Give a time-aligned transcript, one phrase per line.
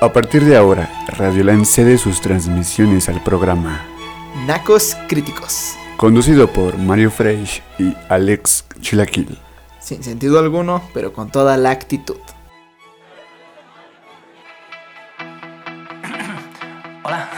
[0.00, 3.84] A partir de ahora, Radioland cede sus transmisiones al programa.
[4.46, 5.74] Nacos Críticos.
[5.96, 9.36] Conducido por Mario Fresh y Alex Chilaquil.
[9.80, 12.14] Sin sentido alguno, pero con toda la actitud.
[17.02, 17.28] Hola,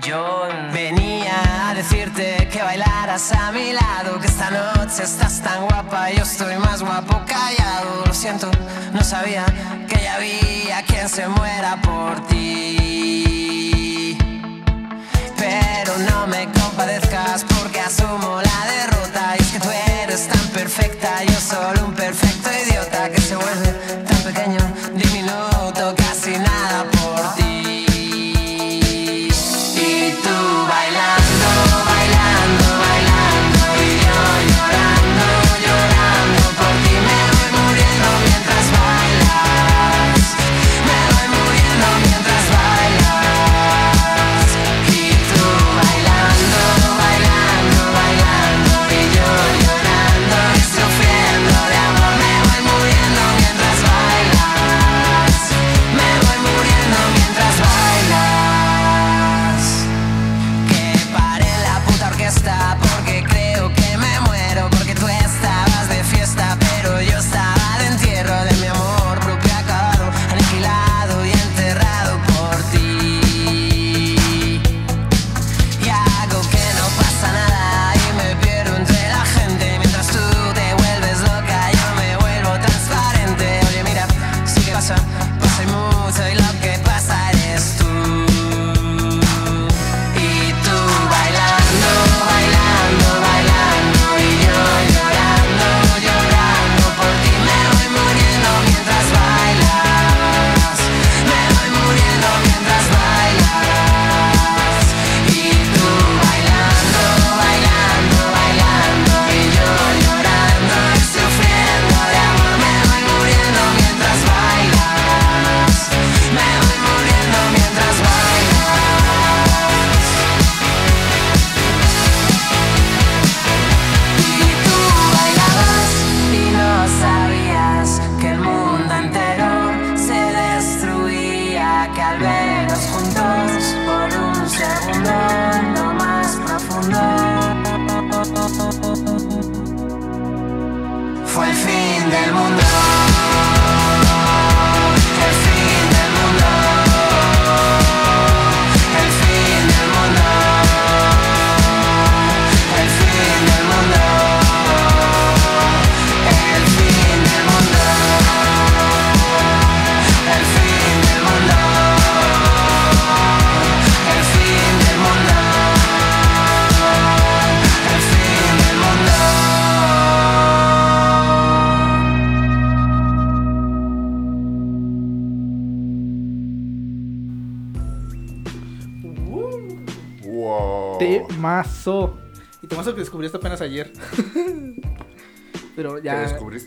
[0.00, 6.12] yo venía a decirte que bailaras a mi lado, que esta noche estás tan guapa,
[6.12, 8.04] yo estoy más guapo callado.
[8.06, 8.48] Lo siento,
[8.92, 9.46] no sabía
[9.88, 14.18] que ya había quien se muera por ti.
[15.36, 19.36] Pero no me compadezcas porque asumo la derrota.
[19.38, 19.68] Y es que tú
[20.02, 22.50] eres tan perfecta, yo solo un perfecto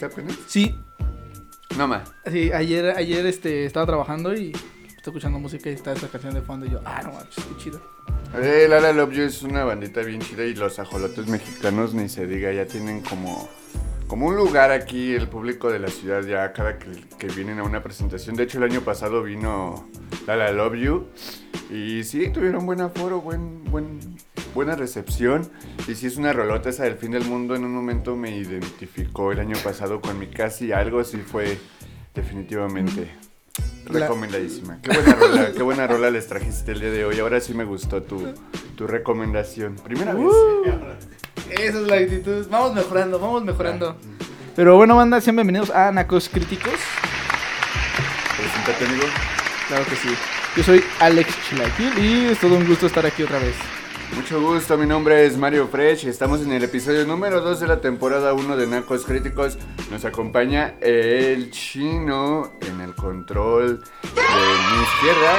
[0.06, 0.38] apenas?
[0.48, 0.76] Sí,
[1.78, 2.12] No más.
[2.30, 6.42] sí, ayer, ayer este, estaba trabajando y estoy escuchando música y está esta canción de
[6.42, 7.82] fondo y yo, ah, no manches, qué chido.
[8.42, 12.28] Eh, Lala Love You es una bandita bien chida y los ajolotes mexicanos ni se
[12.28, 13.50] diga, ya tienen como,
[14.08, 16.88] como un lugar aquí el público de la ciudad ya cada que,
[17.18, 18.36] que vienen a una presentación.
[18.38, 19.86] De hecho el año pasado vino
[20.28, 21.08] Lala Love You
[21.70, 24.00] y sí, tuvieron buen aforo, buen, buen,
[24.54, 25.50] buena recepción.
[25.88, 29.32] Y sí es una rolota esa del fin del mundo, en un momento me identificó
[29.32, 31.58] el año pasado con mi casi algo, sí fue
[32.14, 33.12] definitivamente...
[33.90, 34.80] La- Recomendadísima.
[34.82, 37.20] Qué buena rola, qué buena rola les trajiste el día de hoy.
[37.20, 38.34] Ahora sí me gustó tu,
[38.76, 39.76] tu recomendación.
[39.76, 40.32] Primera vez.
[41.50, 42.48] Esa es la actitud.
[42.50, 43.98] Vamos mejorando, vamos mejorando.
[44.56, 46.74] Pero bueno, banda, sean bienvenidos a Nacos Críticos.
[48.38, 49.04] Preséntate, amigo.
[49.68, 50.10] Claro que sí.
[50.56, 53.56] Yo soy Alex Chilaquil y es todo un gusto estar aquí otra vez.
[54.16, 57.68] Mucho gusto, mi nombre es Mario Fresh y estamos en el episodio número 2 de
[57.68, 59.58] la temporada 1 de Nacos Críticos.
[59.90, 65.38] Nos acompaña el chino en el control de mi izquierda,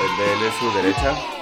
[0.00, 1.40] el de él es su derecha.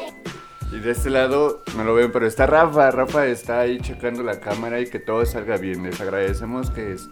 [0.72, 2.90] Y de este lado, no lo ven, pero está Rafa.
[2.90, 5.82] Rafa está ahí checando la cámara y que todo salga bien.
[5.82, 7.08] Les agradecemos que es...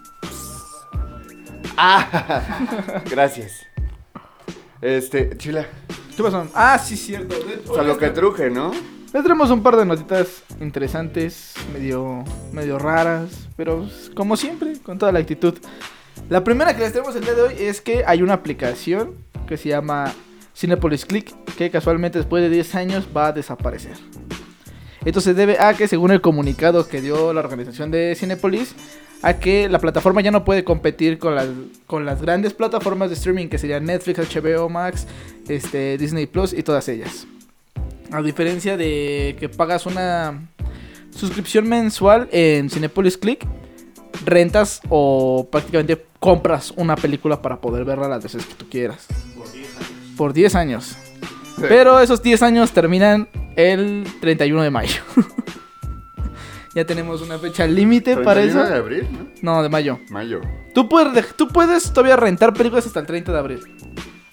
[1.75, 3.01] ¡Ah!
[3.09, 3.67] Gracias.
[4.81, 5.65] Este, Chila,
[6.15, 6.47] ¿Qué pasó?
[6.53, 7.35] Ah, sí, cierto.
[7.67, 8.71] o sea, lo que truje, ¿no?
[9.13, 15.11] Les traemos un par de notitas interesantes, medio, medio raras, pero como siempre, con toda
[15.11, 15.55] la actitud.
[16.29, 19.15] La primera que les tenemos el día de hoy es que hay una aplicación
[19.47, 20.13] que se llama
[20.55, 23.95] Cinepolis Click, que casualmente después de 10 años va a desaparecer.
[25.05, 28.75] Esto se debe a que, según el comunicado que dio la organización de Cinepolis,
[29.21, 31.47] a que la plataforma ya no puede competir con las,
[31.85, 35.07] con las grandes plataformas de streaming que serían Netflix, HBO Max,
[35.47, 37.27] este, Disney Plus y todas ellas.
[38.11, 40.47] A diferencia de que pagas una
[41.11, 43.45] suscripción mensual en Cinepolis Click,
[44.25, 49.07] rentas o prácticamente compras una película para poder verla las veces que tú quieras.
[50.15, 50.97] Por 10 años.
[51.59, 55.01] Pero esos 10 años terminan el 31 de mayo.
[56.77, 58.71] ya tenemos una fecha límite para 31 eso.
[58.71, 59.27] de abril, ¿no?
[59.41, 59.99] No, de mayo.
[60.11, 60.41] Mayo.
[60.75, 63.59] Tú puedes, tú puedes todavía rentar películas hasta el 30 de abril.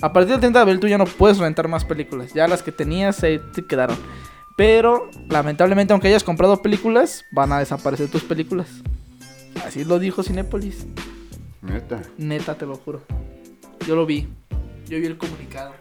[0.02, 2.34] A partir del 30 de abril tú ya no puedes rentar más películas.
[2.34, 3.96] Ya las que tenías te quedaron.
[4.58, 8.68] Pero lamentablemente aunque hayas comprado películas, van a desaparecer tus películas.
[9.66, 10.86] Así lo dijo Cinépolis.
[11.62, 12.02] Neta.
[12.18, 13.00] Neta, te lo juro.
[13.88, 14.28] Yo lo vi.
[14.86, 15.72] Yo vi el comunicado.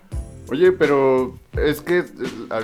[0.54, 2.04] Oye, pero es que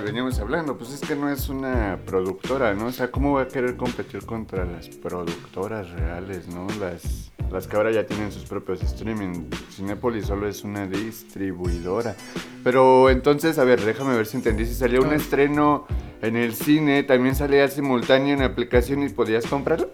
[0.06, 2.86] veníamos hablando, pues es que no es una productora, ¿no?
[2.86, 6.68] O sea, ¿cómo va a querer competir contra las productoras reales, ¿no?
[6.80, 9.50] Las, las que ahora ya tienen sus propios streaming.
[9.72, 12.16] Cinepolis solo es una distribuidora.
[12.64, 14.68] Pero entonces, a ver, déjame ver si entendí.
[14.68, 15.16] Si salía un Ah.
[15.16, 15.88] estreno
[16.22, 19.90] en el cine, también salía simultáneo en la aplicación y podías comprarlo.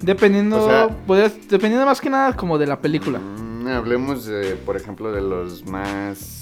[0.00, 0.88] Dependiendo, O sea-
[1.48, 3.20] dependiendo más que nada como de la película.
[3.20, 6.40] Mm, hablemos, de, por ejemplo, de los más...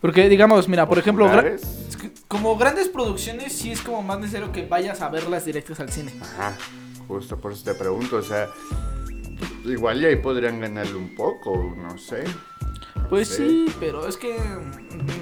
[0.00, 1.30] Porque digamos, mira, por ejemplo,
[2.28, 6.12] como grandes producciones sí es como más necesario que vayas a verlas directas al cine.
[6.20, 6.56] Ajá,
[7.08, 8.48] justo por eso te pregunto, o sea,
[9.64, 12.24] igual y ahí podrían ganarle un poco, no sé.
[13.08, 13.66] Pues Sí.
[13.68, 14.36] sí, pero es que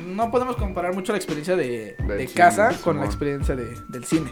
[0.07, 4.31] no podemos comparar mucho la experiencia de, de casa con la experiencia de- del cine.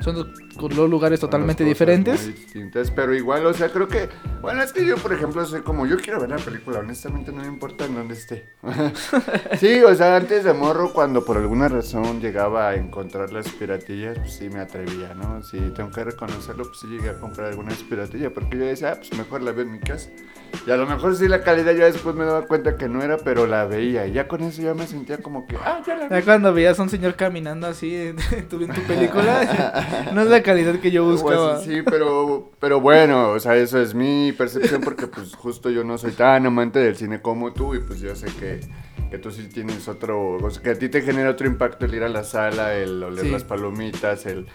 [0.00, 2.26] Son dos, lugares totalmente diferentes.
[2.26, 4.08] distintas, pero igual, o sea, creo que,
[4.40, 7.42] bueno, es que yo, por ejemplo, soy como, yo quiero ver la película, honestamente no
[7.42, 8.48] me importa en dónde esté.
[9.58, 14.18] sí, o sea, antes de morro, cuando por alguna razón llegaba a encontrar las piratillas,
[14.18, 15.42] pues sí me atrevía, ¿no?
[15.42, 18.96] Sí, tengo que reconocerlo, pues sí llegué a comprar alguna piratilla, porque yo decía, ah,
[18.96, 20.10] pues mejor la veo en mi casa.
[20.66, 23.16] Y a lo mejor sí la calidad ya después me daba cuenta que no era,
[23.18, 24.06] pero la veía.
[24.06, 26.14] Y ya con eso ya me sentía como que, ah, ya la vi.
[26.14, 28.16] Ya cuando veías a un señor caminando así en
[28.48, 31.54] tu, en tu película, no es la calidad que yo buscaba.
[31.54, 35.84] Pues, sí, pero, pero bueno, o sea, eso es mi percepción porque pues justo yo
[35.84, 38.60] no soy tan amante del cine como tú y pues yo sé que,
[39.10, 41.94] que tú sí tienes otro, o sea, que a ti te genera otro impacto el
[41.94, 43.30] ir a la sala, el oler Sí.
[43.30, 44.46] las palomitas, el...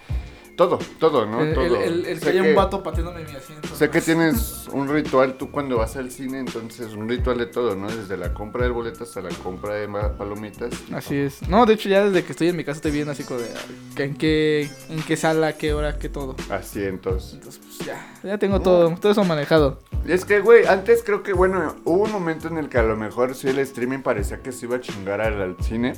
[0.58, 1.42] Todo, todo, ¿no?
[1.44, 1.64] el, todo.
[1.66, 3.68] el- el- el que haya un vato pateándome mi asiento.
[3.76, 7.76] Sé que tienes un ritual tú cuando vas al cine, entonces un ritual de todo,
[7.76, 7.88] ¿no?
[7.90, 9.88] Desde la compra del boleto hasta la compra de
[10.18, 10.72] palomitas.
[10.94, 11.26] Así todo.
[11.28, 11.48] es.
[11.48, 14.04] No, de hecho ya desde que estoy en mi casa estoy viendo así como de
[14.04, 16.36] en qué en qué sala, qué hora, qué todo.
[16.50, 17.34] Asientos.
[17.36, 19.80] Entonces, pues ya, ya tengo todo, todo eso manejado.
[20.08, 22.84] Y es que, güey, antes creo que, bueno, hubo un momento en el que a
[22.84, 25.94] lo mejor sí el streaming parecía que se iba a chingar al, al cine.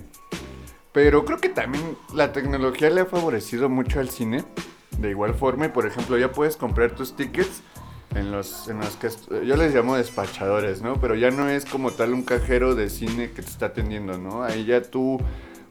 [0.91, 1.83] Pero creo que también
[2.13, 4.43] la tecnología le ha favorecido mucho al cine.
[4.97, 7.61] De igual forma, y por ejemplo, ya puedes comprar tus tickets
[8.15, 9.09] en los, en los que
[9.45, 10.99] yo les llamo despachadores, ¿no?
[10.99, 14.43] Pero ya no es como tal un cajero de cine que te está atendiendo, ¿no?
[14.43, 15.19] Ahí ya tú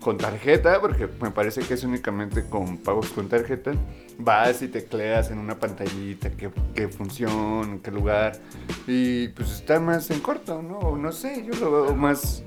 [0.00, 3.72] con tarjeta, porque me parece que es únicamente con pagos con tarjeta,
[4.18, 8.38] vas y tecleas en una pantallita qué, qué función, qué lugar,
[8.86, 10.96] y pues está más en corto, ¿no?
[10.96, 12.44] No sé, yo lo veo más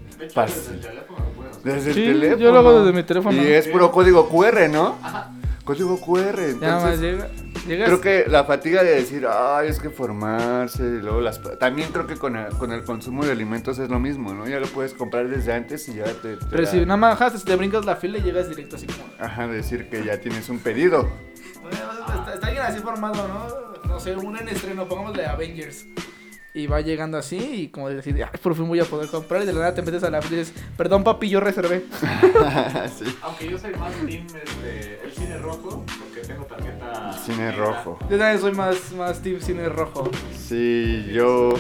[1.64, 2.42] Desde el Sí, teléfono.
[2.42, 3.42] yo lo hago desde mi teléfono.
[3.42, 4.98] Y es puro código QR, ¿no?
[5.64, 7.00] Código QR, Ya más entonces...
[7.02, 7.28] llega,
[7.68, 7.88] llegas.
[7.88, 11.40] Creo que la fatiga de decir, ay, es que formarse, y luego las...
[11.60, 14.48] También creo que con el, con el consumo de alimentos es lo mismo, ¿no?
[14.48, 16.36] Ya lo puedes comprar desde antes y ya te...
[16.38, 19.04] te Pero da- si nada más te brincas la fila y llegas directo así como.
[19.20, 21.08] Ajá, decir que ya tienes un pedido.
[21.62, 21.78] Bueno,
[22.20, 23.88] Está, está alguien así formado, ¿no?
[23.88, 25.86] No sé, un en estreno, pongámosle Avengers.
[26.54, 29.44] Y va llegando así y como decir, ay, por fin voy a poder comprar.
[29.44, 31.86] Y de la nada te metes a la fila y dices, perdón papi, yo reservé.
[33.00, 33.18] sí.
[33.22, 37.14] Aunque yo soy más team este, el cine rojo, porque tengo tarjeta.
[37.14, 37.66] Cine negra.
[37.66, 37.98] rojo.
[38.10, 40.10] Yo también soy más, más team cine rojo.
[40.38, 41.54] Sí, yo...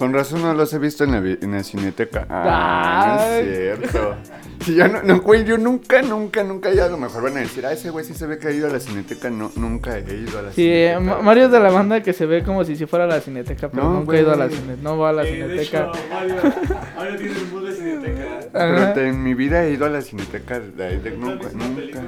[0.00, 2.26] Con razón no los he visto en la, en la cineteca.
[2.30, 3.44] Ah, Ay.
[3.46, 3.56] es
[3.90, 4.16] cierto.
[4.64, 7.40] Sí, ya no, no, güey, yo nunca, nunca, nunca, ya a lo mejor van a
[7.40, 9.28] decir, ah, ese güey sí se ve que ha ido a la cineteca.
[9.28, 11.16] No, nunca he ido a la Sí, eh, cineteca.
[11.16, 13.20] Ma- Mario es de la banda que se ve como si si fuera a la
[13.20, 14.78] cineteca, pero No, nunca ha ido a la cineteca.
[14.82, 15.90] No va a la Eh, de cineteca.
[15.92, 16.34] hecho, Mario,
[16.96, 18.24] Mario tiene un mood de cineteca.
[18.54, 22.00] Pero te- en mi vida he ido a la cineteca de ahí, de, nunca, nunca.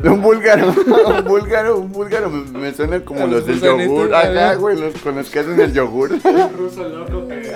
[0.00, 0.66] De un búlgaro.
[1.18, 4.14] Un búlgaro, un búlgaro, me, me suena como los del gusanitos, yogur.
[4.14, 6.12] Ajá, güey, los, con los que hacen el yogur.
[6.12, 7.52] Un ruso loco que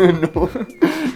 [0.08, 0.66] película?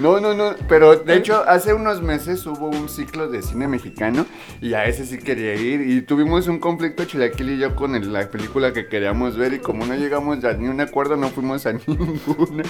[0.01, 4.27] No, no, no, pero de hecho hace unos meses hubo un ciclo de cine mexicano
[4.61, 8.13] y a ese sí quería ir y tuvimos un conflicto Chilaquil y yo con el-
[8.13, 11.65] la película que queríamos ver y como no llegamos a ni un acuerdo no fuimos
[11.67, 12.65] a ninguna.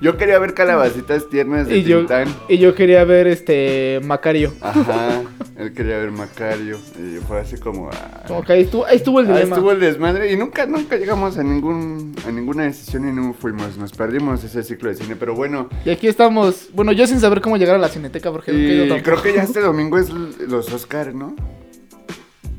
[0.00, 2.28] Yo quería ver calabacitas tiernas de Y yo, Tintán.
[2.48, 4.52] y yo quería ver este Macario.
[4.60, 5.22] Ajá,
[5.56, 7.88] él quería ver Macario y fue así como...
[7.92, 9.56] ah, Como que ahí estuvo, ahí estuvo el Ah, dilema.
[9.56, 13.76] estuvo el desmadre y nunca, nunca llegamos a ningún a ninguna decisión y no fuimos,
[13.76, 15.51] nos perdimos ese ciclo de cine, pero bueno,
[15.84, 19.02] Y aquí estamos, bueno, yo sin saber cómo llegar a la cineteca porque y tampoco.
[19.02, 21.34] creo que ya este domingo es los Oscar, ¿no?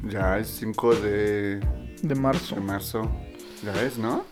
[0.09, 1.59] Ya es 5 de,
[2.01, 2.55] De marzo.
[2.55, 3.09] de marzo,
[3.63, 4.25] ya es, ¿no?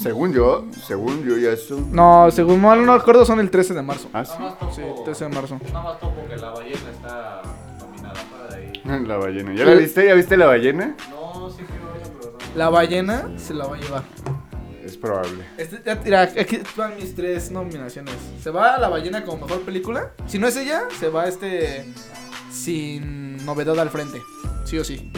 [0.00, 1.80] Según yo, según yo ya eso.
[1.90, 4.08] No, según mal no recuerdo son el 13 de marzo.
[4.12, 4.32] Ah, sí.
[4.38, 5.58] Nada más topo, Sí, 13 de marzo.
[5.72, 7.42] Nada más topo que la ballena está
[7.78, 8.72] nominada para ahí.
[9.06, 9.54] La ballena.
[9.54, 10.04] ¿Ya la viste?
[10.06, 10.96] ¿Ya viste la ballena?
[11.10, 12.58] No, sí quiero verla, pero no.
[12.58, 14.02] La ballena se la va a llevar.
[15.02, 15.44] Probable.
[15.58, 18.14] Este, ya, mira, aquí van mis tres nominaciones.
[18.40, 20.12] Se va la ballena como mejor película.
[20.26, 21.84] Si no es ella, se va este
[22.52, 24.22] sin novedad al frente.
[24.64, 25.10] Sí o sí.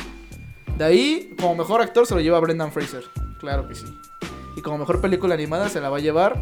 [0.78, 3.04] De ahí, como mejor actor, se lo lleva Brendan Fraser.
[3.38, 3.84] Claro que sí.
[4.56, 6.40] Y como mejor película animada se la va a llevar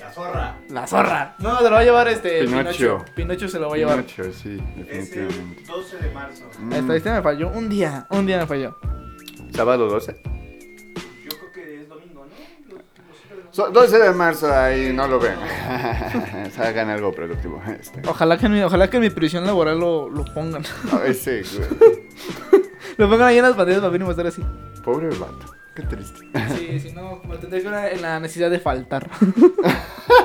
[0.00, 0.58] La zorra.
[0.68, 1.36] La Zorra.
[1.38, 2.72] No, se la va a llevar este Pinocho.
[2.72, 3.04] Pinocho.
[3.14, 4.04] Pinocho se lo va a llevar.
[4.04, 5.62] Pinocho, sí, Es el definitivamente.
[5.64, 6.44] 12 de marzo.
[6.58, 6.72] Mm.
[6.72, 7.48] Esta lista me falló.
[7.50, 8.76] Un día, un día me falló.
[9.54, 10.20] ¿Sábado 12?
[13.50, 15.34] So- 12 de marzo, ahí no lo ven.
[16.58, 17.62] Hagan algo productivo.
[17.78, 18.00] Este.
[18.08, 20.62] Ojalá que en mi, ojalá que en mi prisión laboral lo, lo pongan.
[21.04, 22.62] Ay, sí, güey.
[22.96, 24.42] lo pongan ahí en las pantallas para mínimo estar así.
[24.82, 25.54] Pobre vato.
[25.74, 26.20] Qué triste.
[26.56, 29.08] Sí, si no, me tendré que en la necesidad de faltar.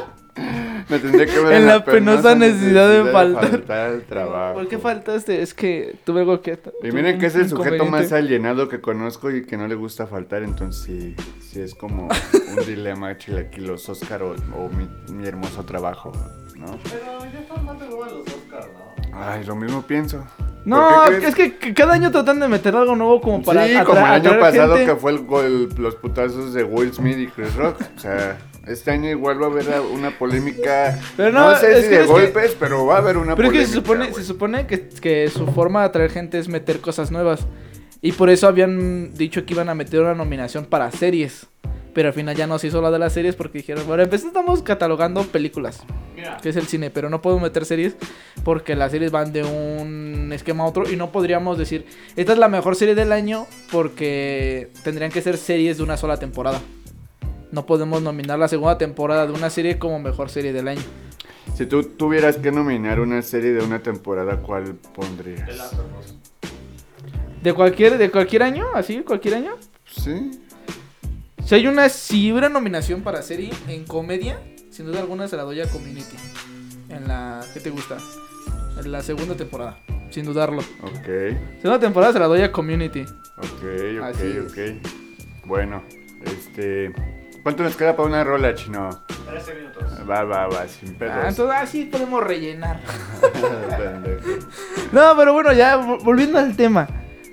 [0.90, 3.72] Me tendría que ver En la penosa necesidad de faltar.
[3.72, 4.60] al trabajo.
[4.60, 5.42] ¿Por qué faltaste?
[5.42, 6.58] Es que tuve algo que.
[6.84, 10.08] Y miren que es el sujeto más alienado que conozco y que no le gusta
[10.08, 15.64] faltar, entonces sí, sí es como un dilema chilaquilos, Oscar o, o mi, mi hermoso
[15.66, 16.12] trabajo,
[16.56, 16.78] ¿no?
[16.84, 19.20] Pero ya están más de los Oscars, ¿no?
[19.20, 20.24] Ay, lo mismo pienso.
[20.66, 23.66] No, es que, cada año tratan de meter algo nuevo como para.
[23.68, 24.94] sí, como el año pasado gente.
[24.94, 27.82] que fue el, los putazos de Will Smith y Chris Rock.
[27.96, 31.00] O sea, este año igual va a haber una polémica.
[31.18, 33.50] Pero no, no, sé es si de que- golpes, pero va a haber una Pero
[33.50, 33.68] es que polémica.
[33.68, 37.46] se supone, se supone que, que su forma de atraer gente es meter cosas nuevas.
[38.02, 41.48] Y por eso habían dicho que iban a meter una nominación para series.
[41.94, 44.28] Pero al final ya no se hizo la de las series porque dijeron, bueno, empezamos
[44.36, 45.82] estamos catalogando películas,
[46.44, 47.96] que es el cine, pero no podemos meter series
[48.44, 52.38] porque las series van de un esquema a otro y no podríamos decir, esta es
[52.38, 56.62] la mejor serie del año porque tendrían que ser series de una sola temporada.
[57.58, 60.82] No podemos nominar la segunda temporada de una serie como mejor serie del año.
[61.56, 65.72] Si tú tuvieras que nominar una serie de una temporada, ¿cuál pondrías?
[67.42, 68.68] ¿De cualquier, de cualquier año?
[68.76, 69.00] ¿Así?
[69.00, 69.56] ¿Cualquier año?
[69.88, 70.40] Sí.
[71.44, 75.42] Si hay una, si hubiera nominación para serie en comedia, sin duda alguna se la
[75.42, 76.16] doy a Community.
[76.90, 77.98] En la, ¿qué te gusta?
[78.80, 79.80] En la segunda temporada,
[80.12, 80.62] sin dudarlo.
[80.84, 81.08] Ok,
[81.60, 83.02] Segunda temporada se la doy a Community.
[83.02, 83.64] ok,
[83.98, 84.52] ok, Así es.
[84.52, 84.88] ok.
[85.48, 85.82] Bueno,
[86.24, 86.94] este.
[87.48, 88.90] ¿Cuánto nos queda para una rola, chino?
[89.30, 89.84] 13 minutos.
[90.10, 91.14] Va, va, va, sin pedos.
[91.16, 92.82] Ah, entonces así podemos rellenar.
[94.92, 96.90] No, pero bueno, ya vol- volviendo al tema.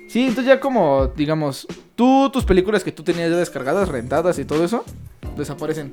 [0.07, 1.67] Sí, entonces ya como, digamos,
[1.97, 4.85] tú, tus películas que tú tenías ya descargadas, rentadas y todo eso,
[5.35, 5.91] desaparecen.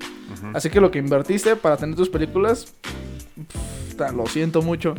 [0.54, 2.72] Así que lo que invertiste para tener tus películas,
[3.98, 4.94] pff, lo siento mucho.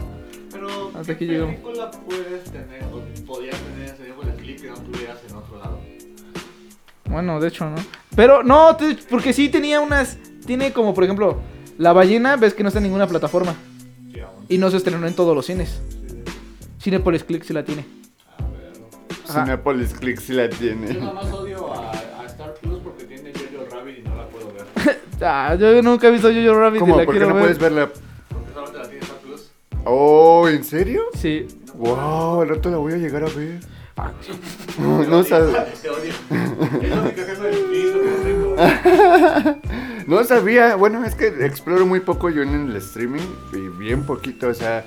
[0.52, 1.56] Pero, Hasta ¿qué aquí llegamos.
[1.56, 5.60] película puedes tener o podías tener ese tiempo de clip que no tuvieras en otro
[5.60, 5.80] lado?
[7.06, 7.78] Bueno, de hecho, ¿no?
[8.16, 10.18] Pero no, te- porque sí tenía unas.
[10.46, 11.38] Tiene como, por ejemplo,
[11.78, 13.56] La Ballena, ves que no está en ninguna plataforma.
[14.14, 14.46] Sí, aún.
[14.50, 15.82] Y no se estrenó en todos los cines.
[16.82, 17.86] Cinepolis Click sí la tiene.
[18.38, 18.74] A ver.
[19.30, 19.44] Ajá.
[19.46, 20.94] Cinepolis Click sí la Yo tiene.
[20.96, 21.92] nada más odio a,
[22.22, 25.02] a Star Plus porque tiene Jojo Rabbit y no la puedo ver.
[25.26, 26.98] Ah, yo nunca he visto Jojo Rabbit y ¿Cómo?
[26.98, 27.44] la ¿Por qué quiero no ver.
[27.46, 27.90] puedes verla?
[28.28, 29.52] Porque solamente la tiene Star Plus.
[29.86, 31.04] Oh, ¿en serio?
[31.16, 31.48] Sí.
[31.76, 33.60] Wow, al rato la voy a llegar a ver.
[33.96, 34.12] Ah,
[34.80, 35.68] No, no sabía.
[40.08, 43.22] No sabía, bueno, es que exploro muy poco yo en el streaming
[43.54, 44.84] y bien poquito, o sea,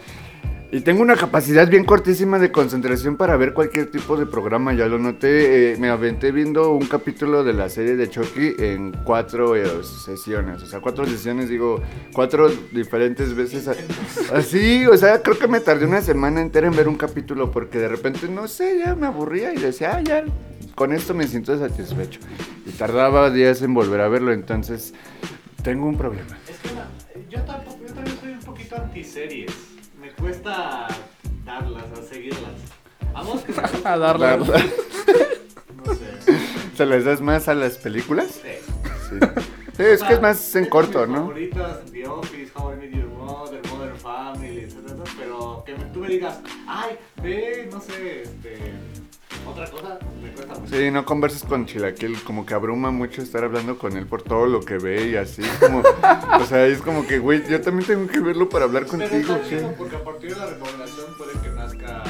[0.72, 4.86] y tengo una capacidad bien cortísima de concentración para ver cualquier tipo de programa, ya
[4.86, 9.54] lo noté, eh, me aventé viendo un capítulo de la serie de Chucky en cuatro
[9.54, 9.64] eh,
[10.04, 11.80] sesiones, o sea, cuatro sesiones, digo,
[12.12, 13.68] cuatro diferentes veces,
[14.32, 17.78] así, o sea, creo que me tardé una semana entera en ver un capítulo porque
[17.78, 20.24] de repente, no sé, ya me aburría y decía, ah, ya,
[20.74, 22.20] con esto me siento satisfecho.
[22.66, 24.92] Y tardaba días en volver a verlo, entonces
[25.62, 26.38] tengo un problema.
[26.48, 26.68] Es que
[27.30, 29.65] yo tampoco, yo también soy un poquito antiseries.
[30.18, 30.86] Cuesta
[31.44, 32.52] darlas, a seguirlas.
[33.12, 33.52] Vamos que
[33.84, 33.96] A.
[33.96, 34.38] ¿Verdad?
[35.86, 36.38] No sé.
[36.76, 38.40] ¿Se les das más a las películas?
[38.42, 38.50] Sí.
[39.08, 39.16] Sí.
[39.76, 41.16] Sí, es que es más en tengo corto, mis ¿no?
[41.26, 46.08] favoritas, The Office, How I Met Your Mother, Modern Family, etcétera, pero que tú me
[46.08, 48.72] digas, ay, ve, no sé, este,
[49.46, 50.76] otra cosa, me cuesta mucho.
[50.76, 54.46] Sí, no conversas con Chilaquil, como que abruma mucho estar hablando con él por todo
[54.46, 58.06] lo que ve y así, como, o sea, es como que, güey, yo también tengo
[58.06, 59.66] que verlo para hablar Pero contigo, ¿qué?
[59.78, 62.02] porque a partir de la recomendación puede que nazca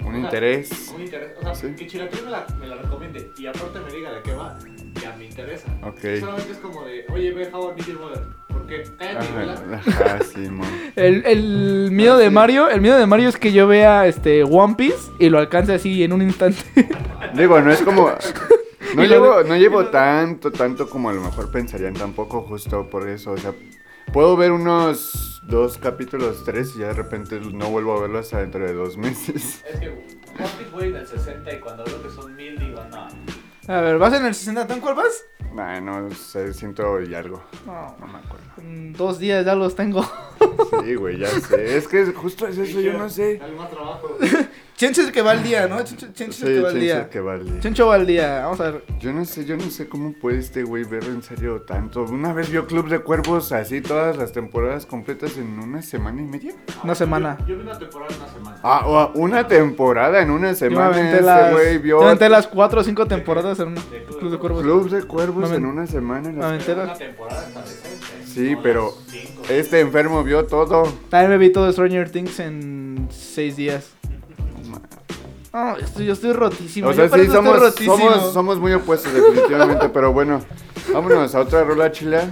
[0.00, 0.92] Un o sea, interés.
[0.94, 1.30] Un interés.
[1.38, 1.74] O sea, Sí.
[1.76, 4.58] que Chilaquil me la, me la recomiende y aparte me diga de qué va,
[5.02, 5.68] ya me interesa.
[5.82, 6.00] Ok.
[6.20, 8.22] Solamente es como de, oye, ve How I Met Your Mother.
[8.52, 8.84] ¿Por qué?
[8.98, 9.54] Cállate, vela.
[9.74, 10.66] Ajá, ajá, sí, mon.
[10.96, 14.74] El, el miedo de Mario, el miedo de Mario es que yo vea este One
[14.76, 16.62] Piece y lo alcance así en un instante.
[17.34, 18.10] Digo, no es como...
[18.96, 23.30] No llevo, no llevo tanto, tanto como a lo mejor pensarían tampoco justo por eso,
[23.30, 23.52] o sea,
[24.12, 28.40] puedo ver unos dos capítulos, tres y ya de repente no vuelvo a verlo hasta
[28.40, 29.64] dentro de dos meses.
[29.72, 32.82] Es que One Piece voy en el 60 y cuando veo que son mil digo,
[32.90, 33.06] no.
[33.70, 34.66] A ver, ¿vas en el 60?
[34.66, 35.24] ¿Tú en cuál vas?
[35.54, 37.40] Nah, no sé, siento y algo.
[37.64, 38.44] No, No me acuerdo.
[38.58, 40.02] en dos días ya los tengo.
[40.84, 41.76] Sí, güey, ya sé.
[41.76, 43.38] Es que justo es eso, yo no sé.
[43.38, 44.18] Dale más trabajo.
[44.80, 45.76] Chencho es el que va al día, ¿no?
[45.84, 47.10] Chencho, Chencho es Sí, el que va al día.
[47.54, 47.60] que.
[47.60, 48.40] Chencho va al día.
[48.44, 48.84] Vamos a ver.
[48.98, 52.04] Yo no sé, yo no sé cómo puede este güey ver en serio tanto.
[52.04, 56.24] Una vez vio Club de Cuervos así todas las temporadas completas en una semana y
[56.24, 56.54] media.
[56.82, 57.36] Una semana.
[57.40, 58.56] Yo, yo vi una temporada en una semana.
[58.62, 60.86] Ah, o- una temporada en una Yo me semana.
[60.86, 63.74] aventé Este las, güey yo vio me aventé las cuatro o cinco temporadas en un
[63.74, 64.62] De Club Club de Cuervos.
[64.62, 66.30] Club de Cuervos Me en una semana.
[66.30, 67.46] me las- aventé las- una temporada.
[68.24, 68.94] Sí, pero
[69.50, 70.84] este enfermo vio todo.
[71.10, 73.90] También me vi todo Stranger Things en seis días.
[75.52, 76.88] No, estoy, yo estoy rotísimo.
[76.88, 77.96] O yo sea, sí, somos, rotísimo.
[77.98, 80.40] somos, somos muy opuestos definitivamente, pero bueno.
[80.92, 82.24] Vámonos a otra rola chila.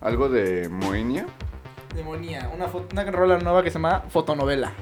[0.00, 1.26] Algo de Moenia.
[1.94, 4.72] Demonía, una, fo- una rola nueva que se llama Fotonovela.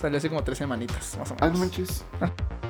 [0.00, 1.58] Salió hace como tres semanitas, más o Ah, menos.
[1.58, 2.04] no manches.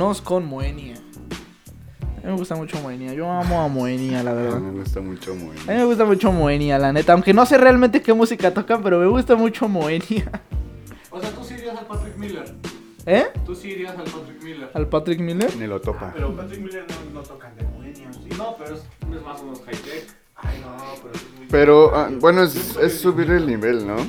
[0.00, 0.94] Vámonos con Moenia.
[0.94, 3.12] A mí me gusta mucho Moenia.
[3.12, 4.58] Yo amo a Moenia, la A verdad.
[4.58, 5.54] mí me gusta mucho muy.
[5.58, 7.12] A mí me gusta mucho Moenia, la neta.
[7.12, 10.24] Aunque no sé realmente qué música tocan, pero me gusta mucho Moenia.
[11.10, 12.54] O sea, tú sí irías al Patrick Miller.
[13.04, 13.26] ¿Eh?
[13.44, 14.70] Tú sí irías al Patrick Miller.
[14.72, 15.54] Al Patrick Miller.
[15.58, 16.12] Ni lo topa.
[16.14, 18.28] Pero Patrick Miller no, no tocan de Bohemia, ¿sí?
[18.38, 20.06] No, pero es, es más o menos high tech.
[20.36, 21.46] Ay, no, pero es muy.
[21.50, 23.98] Pero, ah, bueno, es, es subir el nivel, ¿no?
[23.98, 24.06] Sí.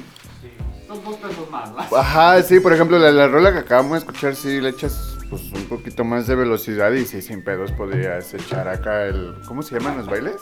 [0.88, 1.70] Son dos pesos más.
[1.92, 5.44] Ajá, sí, por ejemplo, la, la rola que acabamos de escuchar, sí, le echas pues,
[5.54, 9.34] un poquito más de velocidad y sí, sin pedos podrías echar acá el...
[9.48, 10.36] ¿Cómo se llaman los bailes?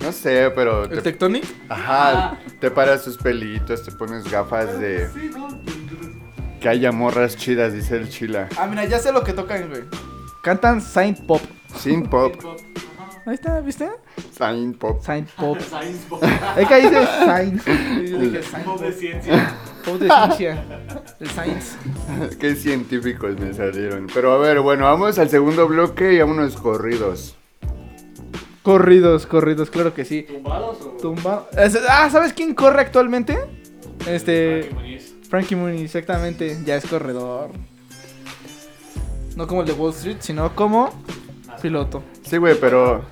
[0.00, 0.84] No sé, pero...
[0.84, 1.44] ¿El Te, Tectonic?
[1.68, 5.08] ajá, te paras tus pelitos, te pones gafas de...
[5.10, 5.48] Sí, ¿no?
[6.60, 8.48] Que haya morras chidas, dice el chila.
[8.58, 9.84] Ah, mira, ya sé lo que tocan, güey.
[10.42, 11.40] Cantan Saint Pop.
[11.78, 12.34] Sin pop.
[13.26, 13.88] Ahí está, ¿viste?
[14.36, 15.00] sin pop.
[15.04, 15.58] Saint Pop.
[15.70, 16.22] Science Pop.
[16.56, 17.64] Es que dice Saint.
[18.10, 18.86] Yo dije Saint Pop Pop.
[18.86, 19.54] de ciencia.
[19.84, 20.64] De ciencia.
[21.20, 21.76] El Science.
[22.40, 24.06] Qué científicos me salieron.
[24.12, 27.36] Pero a ver, bueno, vamos al segundo bloque y vámonos corridos.
[28.62, 30.22] Corridos, corridos, claro que sí.
[30.22, 30.90] ¿Tumbados o.?
[31.00, 31.48] Tumba.
[31.56, 33.38] Es- Ah, ¿sabes quién corre actualmente?
[34.06, 34.64] Este.
[34.64, 35.14] Frankie Muniz.
[35.28, 36.58] Frankie Mooney, exactamente.
[36.64, 37.50] Ya es corredor.
[39.36, 40.90] No como el de Wall Street, sino como
[41.62, 42.02] piloto.
[42.22, 43.04] Sí, güey, pero...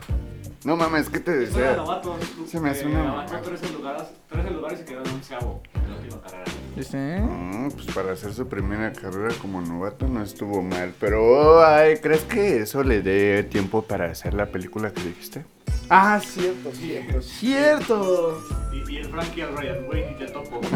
[0.64, 2.16] No mames, ¿qué te novato.
[2.46, 5.90] Se me hace eh, una- Avanzó 13 lugares, 13 lugares y quedó en onceavo en
[5.90, 6.44] la última carrera.
[6.78, 7.18] ¿Viste?
[7.20, 10.92] Mm, pues para hacer su primera carrera como novato no estuvo mal.
[11.00, 15.44] Pero, ay, ¿crees que eso le dé tiempo para hacer la película que dijiste?
[15.90, 18.42] Ah, cierto, cierto, cierto.
[18.72, 20.60] Y, y el Frankie al Ryan, güey, ni te topo.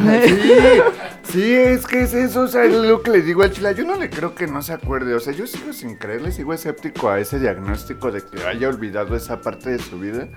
[1.24, 3.72] Sí, sí, es que es eso, o sea, es lo que le digo al chila,
[3.72, 6.52] yo no le creo que no se acuerde, o sea, yo sigo sin creerle, sigo
[6.52, 10.28] escéptico a ese diagnóstico de que haya olvidado esa parte de su vida,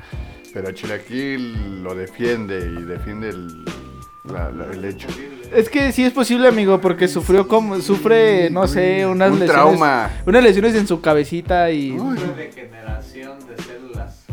[0.54, 3.66] pero Chilaquil lo defiende y defiende el,
[4.26, 5.08] la- la- el hecho.
[5.54, 9.52] Es que sí es posible, amigo, porque sufrió como sufre, no sé, unas Un lesiones.
[9.52, 10.10] trauma.
[10.26, 12.00] Unas lesiones en su cabecita y Uy.
[12.18, 14.26] Una degeneración de células.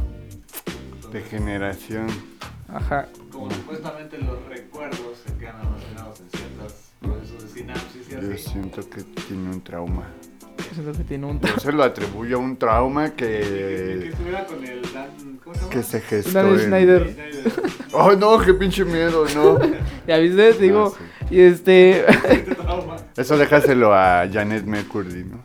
[1.12, 2.06] Degeneración.
[2.72, 3.06] ajá.
[3.30, 8.50] Como supuestamente los recuerdos se quedan almacenados en ciertos procesos de sinapsis y Yo así.
[8.50, 10.06] siento que tiene un trauma.
[10.72, 14.82] Siento que tiene un Yo se lo atribuyo a un trauma Que, que con el
[14.92, 15.38] Dan.
[15.44, 15.70] ¿Cómo se llama?
[15.72, 16.32] que se gestó.
[16.32, 17.16] Dan en- Schneider.
[17.92, 19.58] Oh, no, qué pinche miedo, no.
[20.06, 22.96] Ya viste, digo, Ah, y este Este trauma.
[23.16, 25.42] Eso déjaselo a Janet Mercury, ¿no?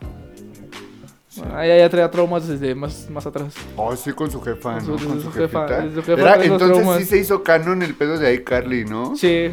[1.54, 3.54] Ahí ya traía traumas desde más, más atrás.
[3.76, 4.98] Oh, sí, con su jefa, Con ¿no?
[4.98, 6.98] su- Con su su jefa, su jefa Era- entonces traumas.
[6.98, 9.14] sí se hizo canon el pedo de iCarly, ¿no?
[9.14, 9.50] Sí.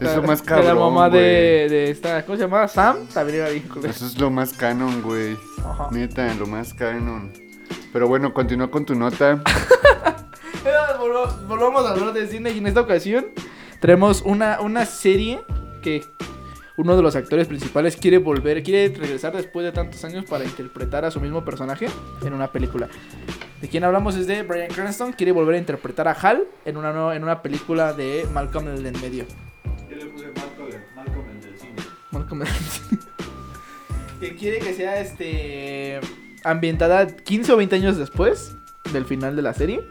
[0.00, 2.68] Eso La- más de cabrón, La mamá de, de esta, ¿cómo se llama?
[2.68, 3.62] Sam, también era de...
[3.88, 5.36] Eso es lo más canon, güey.
[5.64, 5.88] Ajá.
[5.90, 7.32] Neta, lo más canon.
[7.92, 9.42] Pero bueno, continúa con tu nota.
[11.48, 13.26] Volvamos a hablar de cine y en esta ocasión
[13.80, 15.40] tenemos una, una serie
[15.82, 16.04] que
[16.76, 21.04] uno de los actores principales quiere volver, quiere regresar después de tantos años para interpretar
[21.04, 21.86] a su mismo personaje
[22.22, 22.88] en una película.
[23.62, 26.92] De quien hablamos es de Brian Cranston, quiere volver a interpretar a Hal en una,
[26.92, 29.24] nueva- en una película de Malcolm el en medio.
[34.20, 36.00] Que quiere que sea este
[36.42, 38.56] ambientada 15 o 20 años después
[38.92, 39.82] del final de la serie.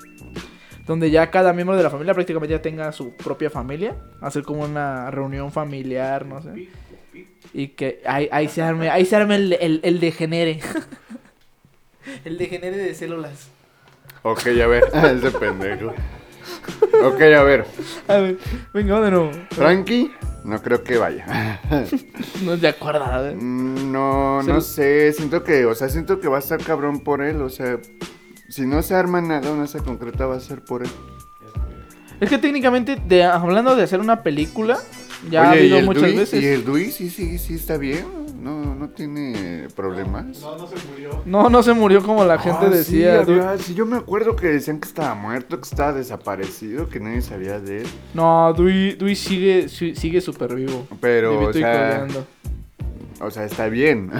[0.87, 3.95] Donde ya cada miembro de la familia prácticamente ya tenga su propia familia.
[4.21, 6.69] Hacer como una reunión familiar, no sé.
[7.53, 10.59] Y que ahí, ahí se arme, ahí se arme el, el, el degenere.
[12.25, 13.49] el degenere de células.
[14.23, 14.83] Ok, a ver.
[14.93, 15.93] Ese pendejo.
[17.03, 17.65] Ok, a ver.
[18.07, 18.37] A ver,
[18.73, 19.31] venga, de nuevo.
[19.51, 20.11] Frankie,
[20.43, 21.59] no creo que vaya.
[22.43, 23.27] No es de acuerdo.
[23.29, 23.35] ¿eh?
[23.35, 25.11] Mm, No, no sé.
[25.13, 27.41] Siento que, o sea, siento que va a estar cabrón por él.
[27.41, 27.77] O sea,
[28.49, 30.89] si no se arma nada, no se concreta, va a ser por él.
[32.19, 34.79] Es que técnicamente, de, hablando de hacer una película,
[35.29, 36.43] ya ha habido ¿y el muchas veces.
[36.43, 38.05] ¿Y el Dewey sí, sí, sí está bien?
[38.41, 40.39] No, no tiene problemas.
[40.41, 41.21] No, no se murió.
[41.25, 43.25] No, no se murió como la gente Ah, decía.
[43.25, 46.87] Sí, du- había- sí, yo me acuerdo que decían que estaba muerto, que estaba desaparecido,
[46.87, 47.87] que nadie sabía de él.
[48.13, 50.87] No, Dewey, Dewey sigue, si- sigue súper vivo.
[51.01, 52.07] Pero, o sea,
[53.19, 54.11] o sea, está bien.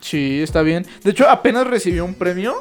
[0.00, 0.86] Sí, está bien.
[1.04, 2.54] De hecho, apenas recibió un premio.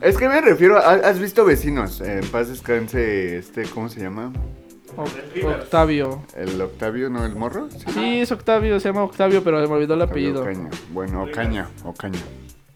[0.00, 2.00] es que me refiero, a- ¿has visto Vecinos?
[2.00, 4.32] En paz descanse, este, ¿cómo se llama?
[5.02, 6.22] Octavio.
[6.36, 7.68] ¿El Octavio, no el morro?
[7.70, 7.84] Sí.
[7.92, 10.42] Sí, es Octavio, se llama Octavio, pero me olvidó el apellido.
[10.42, 10.70] Ocaña.
[10.92, 12.20] Bueno, Ocaña, Ocaña.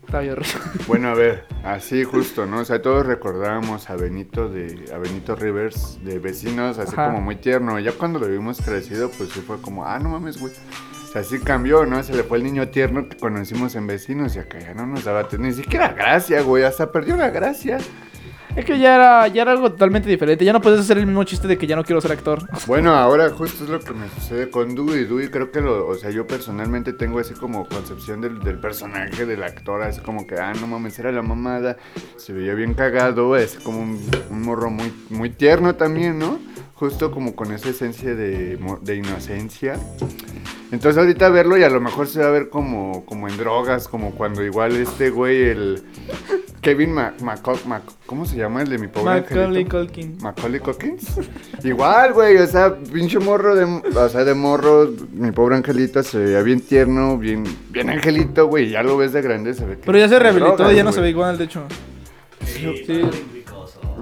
[0.02, 0.36] Octavio.
[0.86, 2.58] Bueno, a ver, así justo, ¿no?
[2.58, 7.06] O sea, todos recordábamos a Benito de a Benito Rivers de vecinos, así Ajá.
[7.06, 7.78] como muy tierno.
[7.78, 10.52] Ya cuando lo vimos crecido, pues sí fue como, ah, no mames, güey.
[10.52, 12.02] O sea, sí cambió, ¿no?
[12.02, 15.04] Se le fue el niño tierno que conocimos en vecinos y acá ya no nos
[15.04, 16.64] daba ni siquiera gracia, güey.
[16.64, 17.78] Hasta perdió la gracia.
[18.54, 20.44] Es que ya era, ya era algo totalmente diferente.
[20.44, 22.40] Ya no puedes hacer el mismo chiste de que ya no quiero ser actor.
[22.66, 25.04] Bueno, ahora justo es lo que me sucede con Dewey.
[25.04, 29.26] Dewey creo que lo, o sea, yo personalmente tengo así como concepción del, del personaje,
[29.26, 31.76] del actor, así como que, ah, no mames, era la mamada,
[32.16, 36.38] se veía bien cagado, es como un, morro muy, muy tierno también, ¿no?
[36.74, 39.78] Justo como con esa esencia de, de inocencia.
[40.72, 43.88] Entonces ahorita verlo y a lo mejor se va a ver como, como en drogas,
[43.88, 45.84] como cuando igual este güey, el
[46.62, 49.64] Kevin Mac, Mac- Mac- ¿cómo se llama el de mi pobre Macaulay?
[49.64, 50.16] Culkin.
[50.22, 51.04] Macaulay Culkins.
[51.64, 56.18] Igual, güey, o sea, pinche morro de, o sea, de morro, mi pobre angelito se
[56.18, 59.82] veía bien tierno, bien, bien angelito, güey, ya lo ves de grande, se ve que
[59.86, 61.64] Pero ya se rehabilitó, drogas, ya no se ve igual, de hecho.
[62.46, 63.02] Sí, Sí.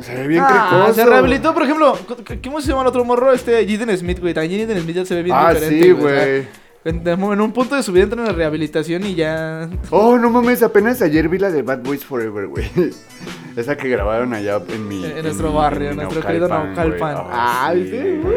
[0.02, 0.94] Se ve bien Ah, cricoso.
[0.94, 1.98] se rehabilitó, por ejemplo,
[2.42, 3.32] ¿cómo se llama el otro morro?
[3.32, 4.32] Este, Jaden Smith, güey.
[4.32, 5.84] También Jaden Smith ya se ve bien Ah, diferente.
[5.84, 6.48] sí, o sea, güey.
[6.82, 9.68] En, en un punto de su vida entra en la rehabilitación y ya.
[9.90, 12.70] Oh, no mames, apenas ayer vi la de Bad Boys Forever, güey.
[13.56, 15.04] Esa que grabaron allá en mi...
[15.04, 17.14] En nuestro barrio, mi nuestro querido Naucalpan.
[17.16, 17.26] güey.
[17.30, 18.36] Ah, sí, güey.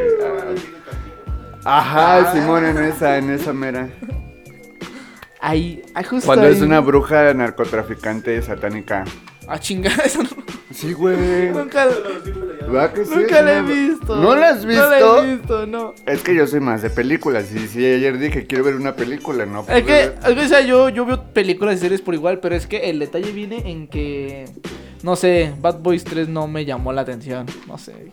[1.64, 3.88] Ajá, Simón, en esa, en esa mera.
[5.40, 6.26] Ahí, ahí justo.
[6.26, 6.54] Cuando ahí.
[6.54, 9.06] es una bruja narcotraficante satánica.
[9.48, 10.30] Ah, chingada, eso no-
[10.72, 11.52] Sí, güey.
[11.52, 11.88] nunca,
[12.68, 13.12] ¿Verdad que sí?
[13.16, 14.16] nunca Es la he visto.
[14.16, 14.84] ¿No la has visto?
[14.84, 15.94] No la he visto, no.
[16.06, 17.52] Es que yo soy más de películas.
[17.54, 19.62] Y si ayer dije quiero ver una película, ¿no?
[19.62, 22.40] Es pude que, es que, o sea, yo, yo veo películas y series por igual,
[22.40, 24.46] pero es que el detalle viene en que,
[25.02, 28.12] no sé, Bad Boys 3 no me llamó la atención, no sé.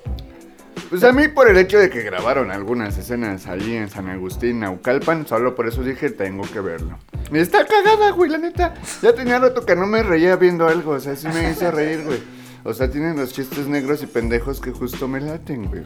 [0.91, 4.59] Pues a mí por el hecho de que grabaron algunas escenas allí en San Agustín,
[4.59, 6.99] Naucalpan, solo por eso dije tengo que verlo.
[7.33, 8.75] Está cagada, güey, la neta.
[9.01, 12.03] Ya tenía rato que no me reía viendo algo, o sea, sí me hizo reír,
[12.05, 12.40] güey.
[12.65, 15.83] O sea, tienen los chistes negros y pendejos que justo me laten, güey.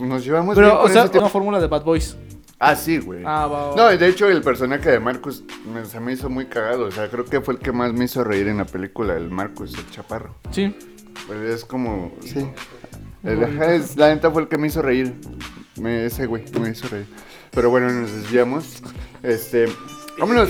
[0.00, 2.16] Nos llevamos bien Pero, con o sea, ese una fórmula de Bad Boys.
[2.58, 3.22] Ah, sí, güey.
[3.24, 3.76] Ah, va, va.
[3.76, 6.86] No, de hecho el personaje de Marcus me- se me hizo muy cagado.
[6.86, 9.30] O sea, creo que fue el que más me hizo reír en la película, el
[9.30, 10.34] Marcus, el chaparro.
[10.50, 10.74] Sí.
[11.26, 12.48] Pues es como, sí.
[13.22, 15.14] El, ajá, es- la neta fue el que me hizo reír.
[15.80, 17.06] Me, ese güey me hizo reír.
[17.52, 18.82] Pero bueno, nos desviamos.
[19.22, 19.66] Este,
[20.18, 20.48] vámonos.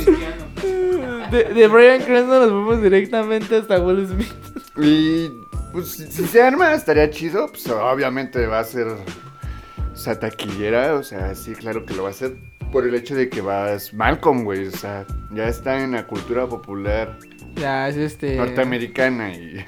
[1.30, 4.32] De, de Brian Cranston nos fuimos directamente hasta Will Smith.
[4.78, 5.28] Y
[5.72, 7.48] pues si se arma estaría chido.
[7.48, 10.94] Pues obviamente va a ser o sea, taquillera.
[10.94, 12.36] O sea, sí, claro que lo va a hacer.
[12.72, 14.66] Por el hecho de que vas Malcolm, güey.
[14.66, 17.18] O sea, ya está en la cultura popular
[17.56, 18.36] Ya, es este.
[18.36, 19.64] norteamericana y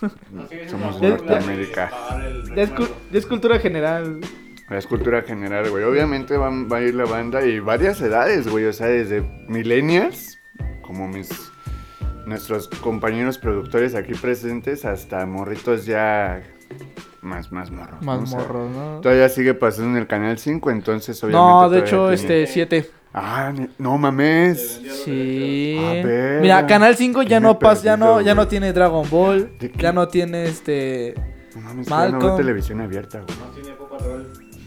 [0.68, 1.90] somos de Norteamérica.
[2.54, 2.70] Ya es,
[3.10, 4.20] ya es cultura general.
[4.68, 5.84] La escultura general, güey.
[5.84, 8.64] Obviamente va, va a ir la banda y varias edades, güey.
[8.64, 10.40] O sea, desde millennials,
[10.82, 11.28] como mis
[12.26, 16.42] nuestros compañeros productores aquí presentes, hasta morritos ya
[17.22, 18.00] más, más morros.
[18.00, 18.06] ¿no?
[18.06, 19.00] Más O sea, morros, ¿no?
[19.00, 21.50] Todavía sigue pasando en el canal 5, entonces obviamente.
[21.50, 22.90] No, de hecho, tiene- este, 7.
[23.14, 24.82] Ah, no mames.
[25.04, 25.78] Sí.
[25.82, 26.42] A ver.
[26.42, 29.52] Mira, Canal 5 ya ¿Qué me no pasa, ya no, ya no tiene Dragon Ball,
[29.78, 31.14] ya no tiene este,
[31.54, 32.36] No mames, ya no veo Malcolm.
[32.36, 33.55] televisión abierta, güey.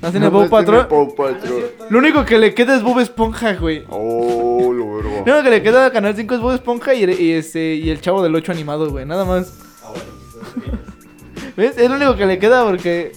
[0.02, 0.88] No tiene no tiene No Bob Patrol.
[1.16, 1.72] Patrol.
[1.90, 3.84] Lo único que le queda es Bob Esponja, güey.
[3.90, 5.24] Oh, lo vergo.
[5.26, 7.90] Lo único que le queda a Canal 5 es Bob Esponja y, y este y
[7.90, 9.54] el Chavo del 8 animado, güey, nada más.
[9.84, 9.94] Ah.
[11.58, 11.78] ¿Ves?
[11.78, 13.12] Es lo único que le queda porque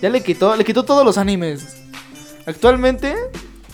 [0.00, 1.76] ya le quitó, le quitó todos los animes.
[2.46, 3.14] Actualmente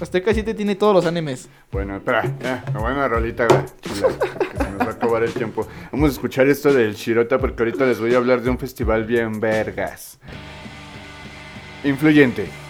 [0.00, 1.48] Azteca 7 tiene todos los animes.
[1.72, 3.62] Bueno, espera, ya, me voy a una rolita, güey.
[3.80, 5.66] chula, porque se nos va a acabar el tiempo.
[5.90, 9.04] Vamos a escuchar esto del Shirota porque ahorita les voy a hablar de un festival
[9.04, 10.18] bien vergas.
[11.84, 12.65] Influyente.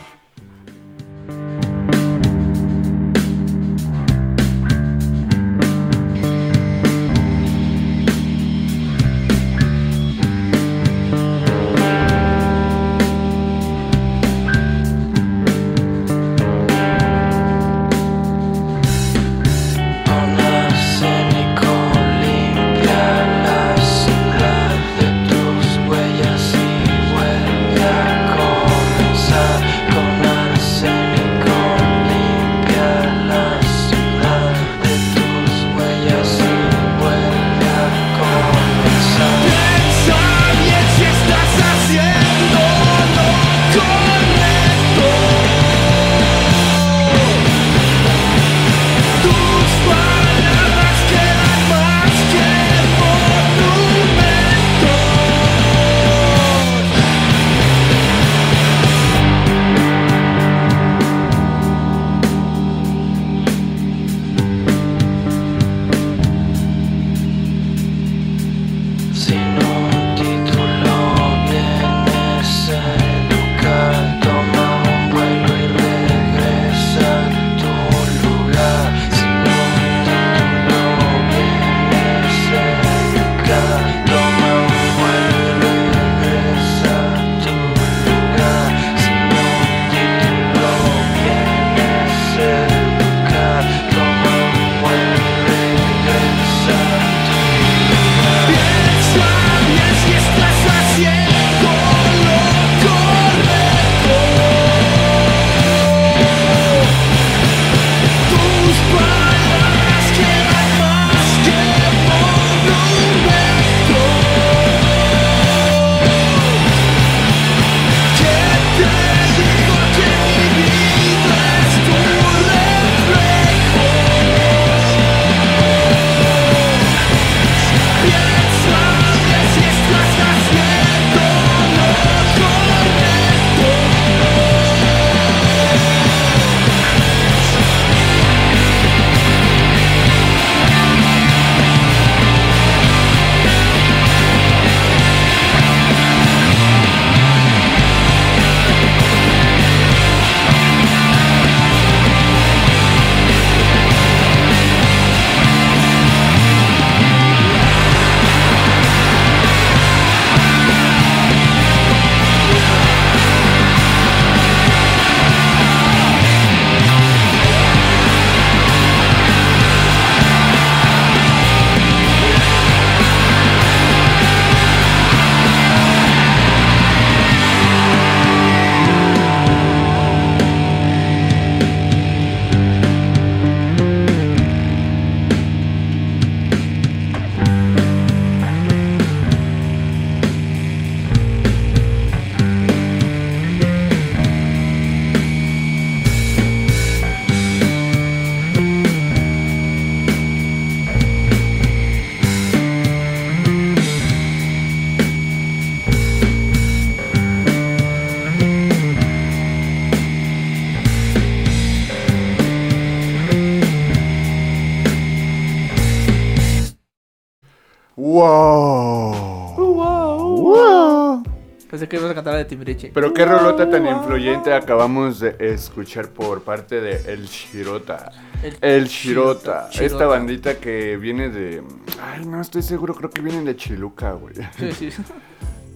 [222.92, 228.10] Pero qué rolota tan influyente acabamos de escuchar por parte de El Shirota.
[228.42, 229.68] El El Shirota.
[229.70, 229.84] Shirota.
[229.84, 231.62] Esta bandita que viene de.
[232.02, 234.34] Ay, no estoy seguro, creo que vienen de Chiluca, güey.
[234.58, 234.90] Sí, sí.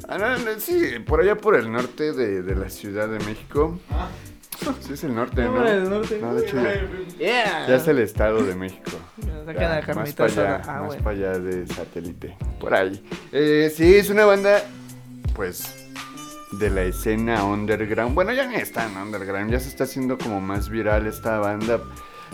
[0.09, 3.79] Ah, no, no, sí, por allá por el norte de, de la Ciudad de México.
[4.81, 5.53] Sí, es el norte, ¿no?
[5.61, 6.19] No, el norte.
[6.21, 6.75] No, de hecho, ya,
[7.19, 7.67] Yeah.
[7.69, 8.91] ya es el Estado de México.
[9.19, 10.63] Ya, la más para allá.
[10.67, 11.05] Ah, más bueno.
[11.05, 12.37] para allá de satélite.
[12.59, 13.03] Por ahí.
[13.33, 14.63] Eh, sí, es una banda,
[15.35, 15.80] pues,
[16.53, 18.15] de la escena underground.
[18.15, 21.81] Bueno, ya ni está en underground, ya se está haciendo como más viral esta banda.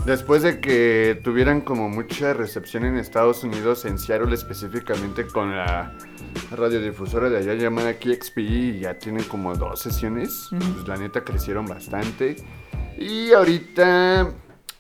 [0.05, 5.96] Después de que tuvieran como mucha recepción en Estados Unidos, en Seattle específicamente con la
[6.50, 10.48] radiodifusora de allá llamada KXP, y ya tienen como dos sesiones.
[10.50, 12.37] Pues la neta crecieron bastante.
[12.98, 14.33] Y ahorita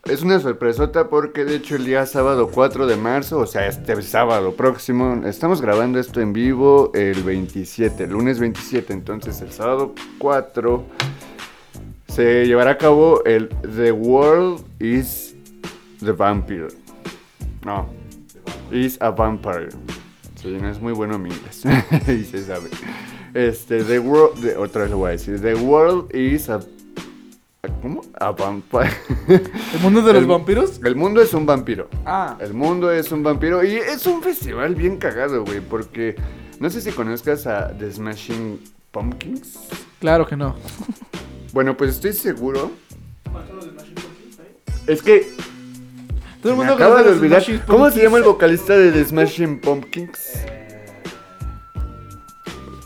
[0.08, 4.00] es una sorpresota porque de hecho el día sábado 4 de marzo, o sea, este
[4.02, 9.94] sábado próximo, estamos grabando esto en vivo el 27, el lunes 27, entonces el sábado
[10.18, 10.84] 4
[12.08, 15.34] se llevará a cabo el The World is
[16.00, 16.68] the Vampire.
[17.64, 17.88] No,
[18.70, 19.70] is a Vampire.
[20.40, 21.64] Sí, no es muy bueno mi inglés.
[22.08, 22.70] y se sabe.
[23.34, 25.40] Este, The World, otra vez lo voy a decir.
[25.40, 26.60] The World is a...
[27.82, 28.02] ¿Cómo?
[28.18, 28.90] A Vampire.
[29.28, 30.80] ¿El mundo de los El- vampiros?
[30.84, 31.88] El mundo es un vampiro.
[32.04, 32.36] Ah.
[32.40, 36.16] El mundo es un vampiro y es un festival bien cagado, güey, porque
[36.60, 38.60] no sé si conozcas a The Smashing
[38.90, 39.58] Pumpkins.
[40.00, 40.56] Claro que no.
[41.52, 42.70] Bueno, pues estoy seguro.
[44.86, 45.26] Es que
[46.42, 47.42] Todo el mundo de olvidar.
[47.66, 50.42] ¿Cómo se llama el vocalista de The Smashing Pumpkins?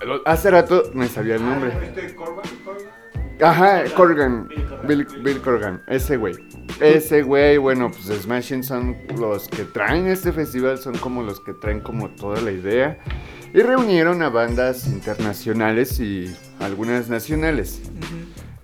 [0.06, 1.72] Lo- Hace rato me sabía el nombre.
[1.82, 2.84] Este Corban, Corban.
[3.42, 4.48] Ajá, Corgan.
[4.48, 5.22] Bill Corgan.
[5.24, 5.82] Bill, Corgan.
[5.86, 6.34] Ese güey.
[6.80, 11.52] Ese güey, bueno, pues Smashing son los que traen este festival, son como los que
[11.54, 12.98] traen como toda la idea.
[13.52, 17.82] Y reunieron a bandas internacionales y algunas nacionales.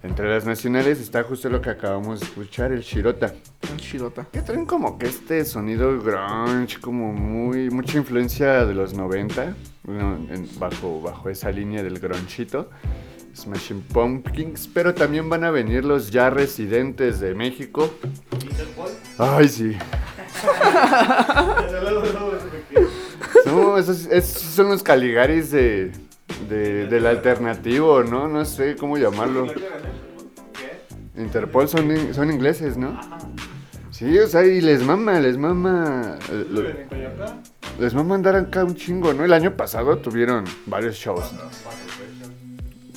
[0.02, 3.34] Entre las nacionales está justo lo que acabamos de escuchar, el Shirota.
[3.72, 4.24] El Shirota.
[4.30, 10.16] Que traen como que este sonido grunge, como muy mucha influencia de los 90, bueno,
[10.30, 12.70] en- bajo, bajo esa línea del grunchito.
[13.36, 17.90] Smashing Pumpkins, pero también van a venir los ya residentes de México.
[18.42, 18.90] Interpol.
[19.18, 19.76] Ay, sí.
[23.44, 25.92] No, esos, esos son los Caligaris de,
[26.48, 28.28] de- del alternativo, ¿no?
[28.28, 29.46] No sé cómo llamarlo.
[31.16, 32.98] Interpol son, in- son ingleses, ¿no?
[33.90, 36.18] Sí, o sea, y les mama, les mama.
[36.30, 36.62] eh, lo-.
[37.78, 39.24] Les mama andar acá un chingo, ¿no?
[39.24, 41.32] El año pasado tuvieron varios shows.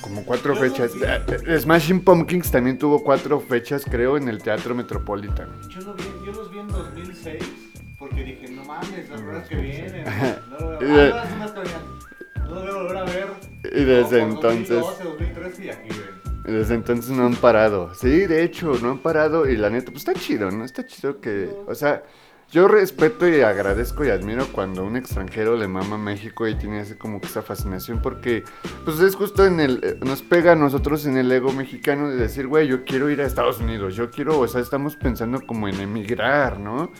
[0.09, 0.91] Como cuatro fechas.
[0.95, 5.47] Eh, eh, Smashing Pumpkins también tuvo cuatro fechas, creo, en el Teatro Metropolitan.
[5.69, 7.43] Yo, lo vi, yo los vi en 2006
[7.99, 10.03] porque dije, no mames, las horas que vienen.
[10.49, 11.15] No lo veo.
[11.15, 11.25] Ah,
[12.47, 13.27] no, lo voy a volver a ver.
[13.71, 16.55] Y desde No, entonces, 2012, 2013 y aquí ven.
[16.57, 17.93] desde entonces no han parado.
[17.93, 20.65] Sí, de hecho, no han parado y la neta, pues está chido, ¿no?
[20.65, 22.01] Está chido que, o sea,
[22.51, 26.79] yo respeto y agradezco y admiro cuando un extranjero le mama a México y tiene
[26.79, 28.43] así como que esa fascinación porque,
[28.85, 32.15] pues es justo en el, eh, nos pega a nosotros en el ego mexicano de
[32.15, 35.67] decir, güey, yo quiero ir a Estados Unidos, yo quiero, o sea, estamos pensando como
[35.67, 36.91] en emigrar, ¿no?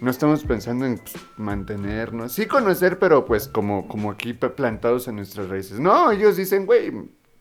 [0.00, 5.16] No estamos pensando en pues, mantenernos, sí conocer, pero pues como, como aquí plantados en
[5.16, 5.80] nuestras raíces.
[5.80, 6.92] No, ellos dicen, güey,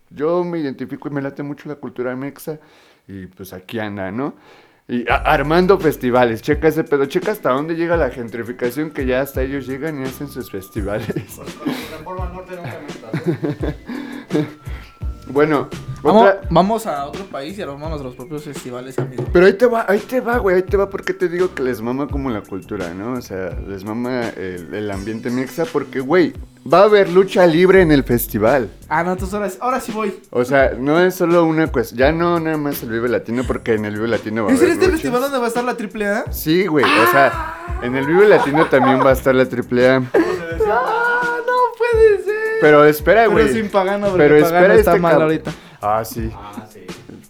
[0.09, 2.59] yo me identifico y me late mucho la cultura mexa
[3.07, 4.35] y pues aquí anda, ¿no?
[4.89, 9.41] Y armando festivales, checa ese pedo, checa hasta dónde llega la gentrificación que ya hasta
[9.41, 11.07] ellos llegan y hacen sus festivales.
[11.13, 11.37] Pues
[11.91, 13.75] Reforma Norte nunca.
[15.29, 15.67] bueno,
[16.03, 16.41] Vamos, otra...
[16.49, 19.23] vamos a otro país y armamos los propios festivales, amigo.
[19.33, 21.63] Pero ahí te va, ahí te va, güey, ahí te va porque te digo que
[21.63, 23.13] les mama como la cultura, ¿no?
[23.13, 26.33] O sea, les mama el, el ambiente mexa porque, güey,
[26.71, 28.69] va a haber lucha libre en el festival.
[28.89, 30.19] Ah, no, entonces ahora, ahora sí voy.
[30.29, 33.73] O sea, no es solo una cuestión, ya no nada más el Vive Latino porque
[33.73, 35.01] en el Vive Latino va a ¿Es en haber este luchas.
[35.01, 36.31] festival donde va a estar la triple A?
[36.31, 40.03] Sí, güey, o sea, en el Vive Latino también va a estar la AAA.
[42.61, 43.53] Pero espera, Pero güey.
[43.53, 45.51] sin pagano, porque Pero pagano espera está este mal ahorita.
[45.81, 46.31] Ah, sí.
[46.33, 46.81] Ah, sí.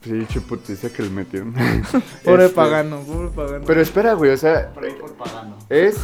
[0.04, 1.54] Sí, chuputiza que le metieron.
[2.24, 3.66] Pobre Este, pagano, pobre pagano.
[3.66, 5.58] Pero espera, güey, o sea, Por ahí por pagano.
[5.70, 5.98] es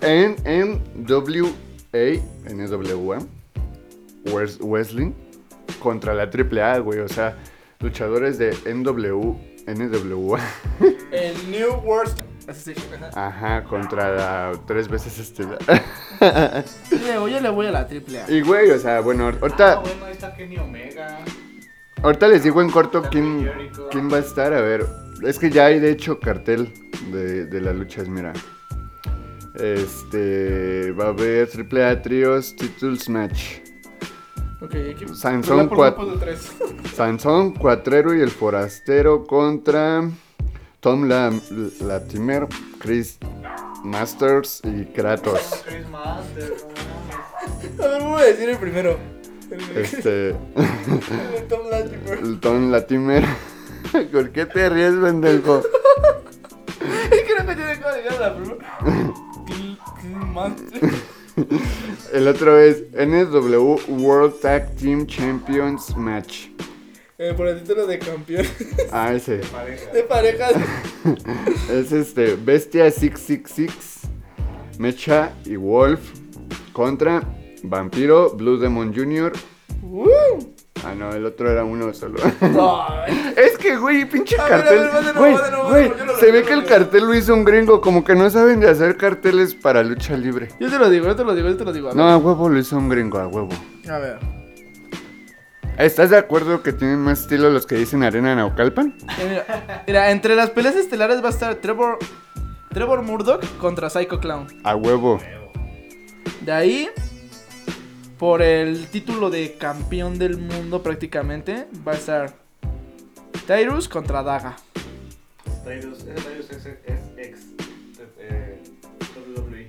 [0.00, 3.18] en NWA, NWA,
[4.26, 5.12] Wes- Wrestling
[5.80, 7.36] contra la AAA, güey, o sea,
[7.80, 9.36] luchadores de NW,
[9.66, 10.40] NWA,
[11.10, 12.14] El New World.
[12.48, 13.26] Ajá.
[13.26, 15.18] ajá, contra la tres veces
[17.18, 18.30] voy, yo le voy a la triple A.
[18.30, 21.18] y güey, o sea, bueno, Ah, ahorita, bueno, ahí está Kenny Omega.
[22.02, 23.50] ahorita les digo en corto quién,
[23.90, 24.86] quién va a estar, a ver,
[25.24, 26.72] es que ya hay de hecho cartel
[27.12, 28.32] de, de las luchas, mira.
[29.54, 30.92] Este.
[30.92, 33.58] Va a haber Triple A Trios Titles Match.
[34.62, 35.14] Ok, equipo.
[35.14, 35.68] Sansón
[36.18, 36.52] tres.
[36.94, 40.08] Sansón, Cuatrero y el Forastero contra
[40.82, 41.32] Tom La-
[41.80, 42.48] Latimer,
[42.80, 43.16] Chris
[43.84, 45.62] Masters y Kratos.
[45.64, 47.80] Chris Master, no mames.
[47.80, 48.98] A ver, voy a decir el primero.
[49.76, 50.30] Este.
[50.30, 52.18] El Tom Latimer.
[52.18, 53.24] el Tom Latimer.
[54.10, 55.62] ¿Por qué te ríes, pendejo?
[57.10, 58.66] Es que no me tiene cómo llegar la primera.
[62.12, 66.48] El otro es NSW World Tag Team Champions Match.
[67.24, 68.44] Eh, por el título de campeón
[68.92, 69.36] Ah, ese.
[69.52, 69.92] Pareja.
[69.92, 70.52] de parejas.
[71.70, 72.34] Es este.
[72.34, 74.00] Bestia 666,
[74.78, 76.00] Mecha y Wolf
[76.72, 77.22] contra
[77.62, 79.32] Vampiro, Blue Demon Jr.
[79.82, 80.08] ¡Woo!
[80.84, 82.18] Ah, no, el otro era uno solo.
[83.36, 84.78] Es que, güey, pinche A ver, a cartel.
[84.80, 86.42] ver, va de nuevo, Güey, de nuevo, güey, va de nuevo, yo lo se ve
[86.42, 89.84] que el cartel lo hizo un gringo, como que no saben de hacer carteles para
[89.84, 90.48] lucha libre.
[90.58, 91.90] Yo te lo digo, yo te lo digo, yo te lo digo.
[91.90, 91.94] A.
[91.94, 93.50] No, a huevo lo hizo un gringo, a huevo.
[93.88, 94.41] A ver.
[95.78, 98.94] ¿Estás de acuerdo que tienen más estilo los que dicen Arena Naucalpan?
[99.18, 101.98] Eh, Mira, mira, entre las peleas estelares va a estar Trevor,
[102.70, 104.46] Trevor Murdoch contra Psycho Clown.
[104.64, 105.18] A huevo.
[106.42, 106.88] De ahí,
[108.18, 112.32] por el título de campeón del mundo prácticamente, va a estar
[113.46, 114.56] Tyrus contra Daga.
[115.64, 117.38] Tyrus, ese Tyrus es, es ex
[118.18, 118.62] eh,
[119.36, 119.68] WWE.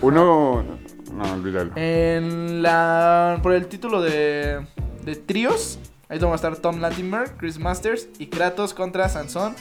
[0.00, 0.64] Uno.
[1.12, 1.72] No, olvídalo.
[1.76, 4.64] En la, por el título de,
[5.04, 5.78] de tríos,
[6.08, 9.54] ahí va a estar Tom Latimer, Chris Masters y Kratos contra Sansón,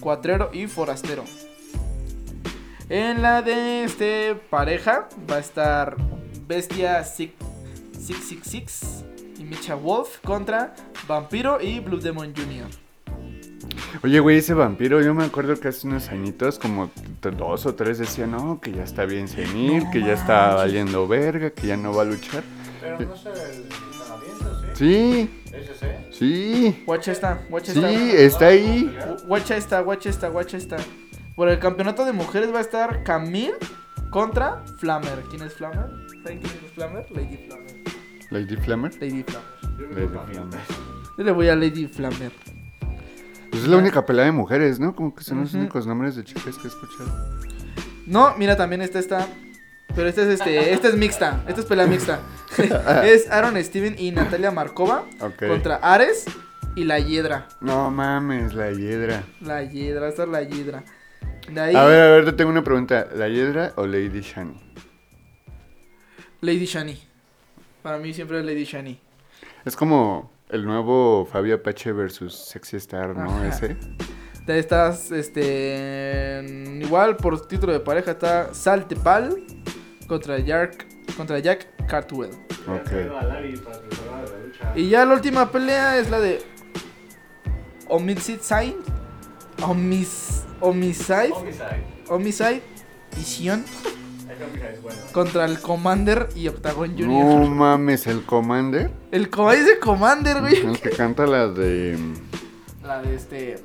[0.00, 1.24] Cuatrero y Forastero.
[2.88, 5.96] En la de este pareja va a estar
[6.48, 7.34] Bestia Six-
[7.92, 9.04] 666
[9.38, 10.74] y Micha Wolf contra
[11.06, 12.66] Vampiro y Blue Demon Jr.
[14.02, 16.90] Oye, güey, ese vampiro, yo me acuerdo que hace unos añitos, como
[17.36, 21.06] dos o tres, decía, no, que ya está bien senil, No que ya está valiendo
[21.06, 22.42] verga, que ya no va a luchar.
[22.80, 23.64] Pero no sé el
[24.80, 25.30] Sí, ¿sí?
[25.52, 25.86] Ese sí.
[26.10, 28.22] sí, Watcha esta, sí, esta.
[28.22, 28.96] está ahí.
[29.26, 30.78] Watcha esta, watcha esta, watcha esta.
[31.36, 33.52] Por el campeonato de mujeres va a estar Camille
[34.08, 35.20] contra Flammer.
[35.28, 35.84] ¿Quién es Flammer?
[36.22, 37.06] ¿Saben quién es Flammer?
[37.10, 37.74] Lady Flammer.
[38.30, 38.94] Lady Flammer.
[38.94, 39.94] Lady Flammer.
[39.94, 40.60] Lady Flammer.
[41.18, 42.32] Yo le voy a Lady Flammer.
[43.50, 44.96] Pues es la única pelea de mujeres, ¿no?
[44.96, 47.38] Como que son los únicos nombres de chicas que he escuchado.
[48.06, 49.28] No, mira, también está esta.
[49.94, 51.42] Pero esta es este, esta es mixta.
[51.48, 52.20] Esta es pelea mixta.
[53.04, 55.46] es Aaron Steven y Natalia Markova Ok.
[55.48, 56.24] contra Ares
[56.76, 57.48] y la Hiedra.
[57.60, 59.24] No mames, la hiedra.
[59.40, 60.84] La Hiedra, esta es la Hiedra.
[61.56, 63.08] Ahí, A ver, a ver, te tengo una pregunta.
[63.14, 64.54] ¿La hiedra o Lady Shani?
[66.40, 66.98] Lady Shani.
[67.82, 69.00] Para mí siempre es Lady Shani.
[69.64, 73.30] Es como el nuevo Fabio Apache versus Sexy Star, ¿no?
[73.30, 73.48] Ajá.
[73.48, 73.76] Ese.
[74.46, 76.78] De estas, este.
[76.80, 79.36] Igual por título de pareja está Saltepal
[80.10, 80.86] contra Jack,
[81.16, 82.30] contra Jack Cartwell.
[82.66, 82.82] Ok.
[82.82, 84.72] Traído a Larry para que se haga de la lucha.
[84.74, 86.42] Y ya la última pelea es la de
[87.88, 88.74] Homicide Sign.
[89.62, 91.30] Homis, homicide.
[91.32, 91.84] Homicide.
[92.08, 92.62] Homicide
[93.16, 97.48] y Sion es contra el Commander y Octagon No Junior.
[97.50, 98.90] mames, el Commander.
[99.12, 100.56] El Commander dice Commander, güey.
[100.56, 101.96] El que canta la de.
[102.82, 103.62] La de este.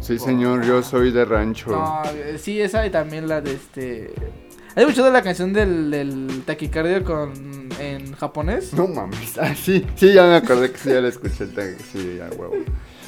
[0.00, 1.70] Sí, señor, yo soy de rancho.
[1.70, 4.12] No, eh, sí, esa y también la de este.
[4.76, 7.32] ¿Has escuchado la canción del, taquicardio con,
[7.80, 8.74] en japonés?
[8.74, 9.38] No mames.
[9.38, 11.46] Ah, sí, sí, ya me acordé que sí, ya la escuché.
[11.90, 12.56] Sí, ya, huevo.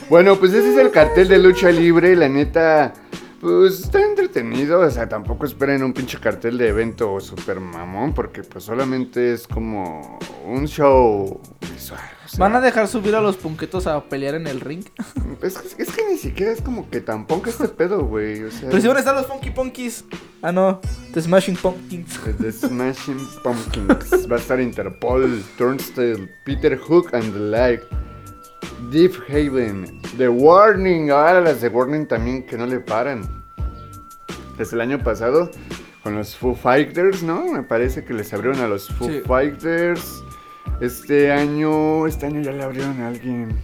[0.08, 2.16] Bueno, pues ese es el cartel de lucha libre.
[2.16, 2.94] La neta,
[3.40, 4.80] pues está entretenido.
[4.80, 9.46] O sea, tampoco esperen un pinche cartel de evento super mamón, porque pues solamente es
[9.46, 11.40] como un show
[11.72, 12.00] visual.
[12.24, 14.84] o sea, ¿Van a dejar subir a los punquetos a pelear en el ring?
[15.42, 18.42] Es, que- es que ni siquiera es como que tampoco este pedo, güey.
[18.42, 20.04] O sea, Pero si van a estar los Funky Punkies.
[20.42, 20.80] Ah, no.
[21.14, 22.18] The Smashing Pumpkins.
[22.40, 24.28] The Smashing Pumpkins.
[24.30, 27.84] Va a estar Interpol, Turnstile, Peter Hook and the Like.
[28.90, 31.10] Deep Haven, The Warning.
[31.10, 33.22] Ahora las de Warning también que no le paran.
[34.56, 35.50] Desde el año pasado
[36.02, 37.44] con los Foo Fighters, ¿no?
[37.52, 39.20] Me parece que les abrieron a los Foo Sí.
[39.26, 40.22] Fighters.
[40.80, 43.58] Este año, este año ya le abrieron a alguien.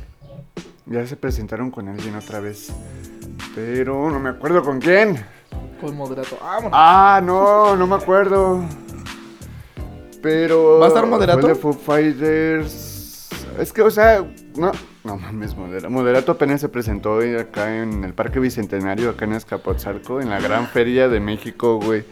[0.86, 2.72] Ya se presentaron con alguien otra vez.
[3.54, 5.24] Pero no me acuerdo con quién.
[5.80, 6.36] Con moderato.
[6.42, 6.70] Ah, bueno.
[6.72, 8.62] Ah, no, no me acuerdo.
[10.22, 10.78] Pero.
[10.80, 11.46] ¿Va a estar Moderato?
[11.46, 13.28] de Foo Fighters.
[13.58, 14.24] Es que, o sea,
[14.56, 14.72] no.
[15.04, 15.90] No mames, Moderato.
[15.90, 20.40] Moderato apenas se presentó hoy acá en el Parque Bicentenario, acá en Escapotzalco, en la
[20.40, 22.04] Gran Feria de México, güey.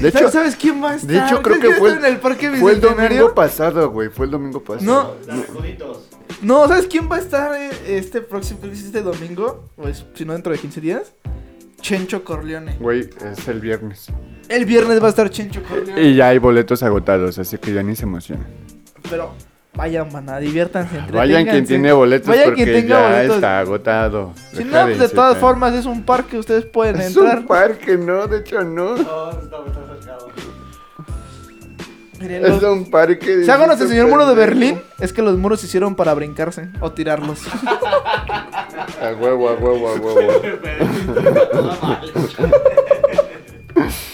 [0.00, 1.08] De hecho, ¿Sabes, quién va a estar?
[1.08, 3.90] de hecho creo ¿Sabes que quién fue, está en el parque fue el domingo pasado,
[3.90, 4.08] güey.
[4.08, 5.16] Fue el domingo pasado.
[5.26, 5.34] No.
[5.40, 6.10] Escuditos.
[6.42, 9.70] No, ¿sabes quién va a estar eh, este próximo este domingo?
[9.76, 11.12] Pues, si no dentro de 15 días.
[11.80, 12.76] Chencho Corleone.
[12.80, 14.06] Güey, es el viernes.
[14.48, 16.02] El viernes va a estar Chencho Corleone.
[16.02, 18.46] Y ya hay boletos agotados, así que ya ni se emocionen.
[19.08, 19.32] Pero
[19.76, 21.00] vayan, maná, diviértanse.
[21.12, 23.36] Vayan quien tiene boletos Vayan porque quien tenga ya boletos.
[23.36, 24.32] está agotado.
[24.52, 27.38] Si Deja no, de todas formas es un parque, ustedes pueden Es entrar.
[27.40, 28.96] un parque, no, de hecho no.
[28.96, 29.58] No, está.
[32.20, 33.44] Miren, Es un parque.
[33.44, 34.34] Si algo nos enseñó el muro de.
[34.34, 37.40] Berlín, es que los muros se hicieron para brincarse o tirarlos.
[39.02, 40.42] A huevo, a huevo, a huevo.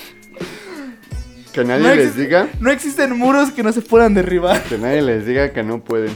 [1.52, 2.48] Que nadie No les diga.
[2.60, 4.62] No existen muros que no se puedan derribar.
[4.62, 6.12] Que nadie les diga que no pueden.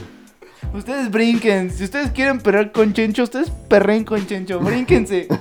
[0.73, 1.71] Ustedes brinquen.
[1.71, 4.59] Si ustedes quieren perrear con Chencho, ustedes perren con Chencho.
[4.59, 5.27] Brínquense.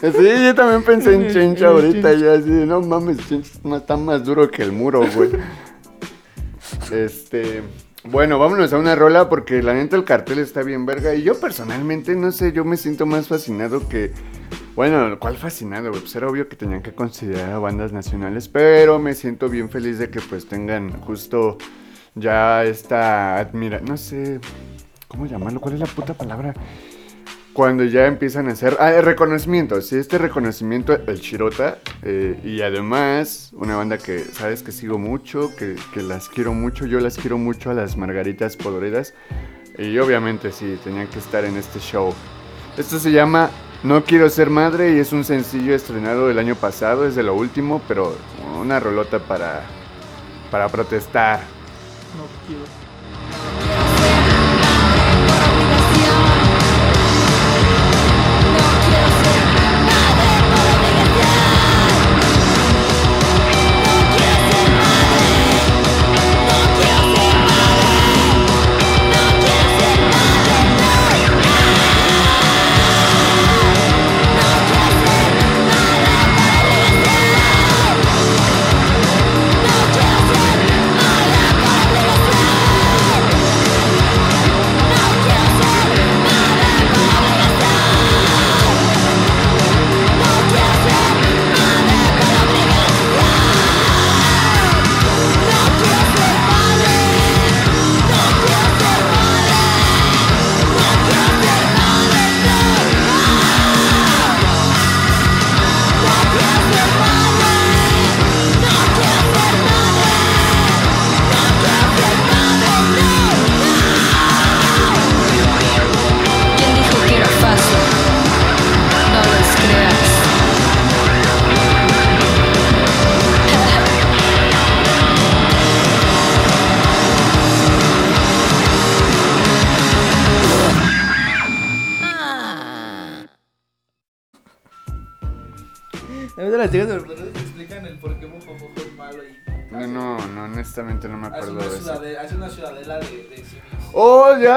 [0.00, 2.14] Sí, yo también pensé en Chencho ahorita.
[2.14, 5.30] Ya así, no mames, Chencho está más duro que el muro, güey.
[6.90, 7.62] Este.
[8.04, 11.14] Bueno, vámonos a una rola porque la neta el cartel está bien verga.
[11.14, 14.12] Y yo personalmente, no sé, yo me siento más fascinado que.
[14.80, 16.00] Bueno, ¿cuál fascinado, güey?
[16.00, 19.98] Pues era obvio que tenían que considerar a bandas nacionales, pero me siento bien feliz
[19.98, 21.58] de que pues tengan justo
[22.14, 24.40] ya esta admira, no sé,
[25.06, 25.60] ¿cómo llamarlo?
[25.60, 26.54] ¿Cuál es la puta palabra?
[27.52, 33.50] Cuando ya empiezan a hacer, ah, reconocimiento, sí, este reconocimiento, el Chirota, eh, y además
[33.52, 37.36] una banda que sabes que sigo mucho, que, que las quiero mucho, yo las quiero
[37.36, 39.12] mucho a las Margaritas Podridas,
[39.76, 42.14] y obviamente sí, tenían que estar en este show.
[42.78, 43.50] Esto se llama
[43.82, 47.34] No Quiero Ser Madre y es un sencillo estrenado el año pasado, es de lo
[47.34, 48.14] último, pero
[48.60, 49.62] una rolota para,
[50.50, 51.40] para protestar.
[52.16, 53.79] No quiero.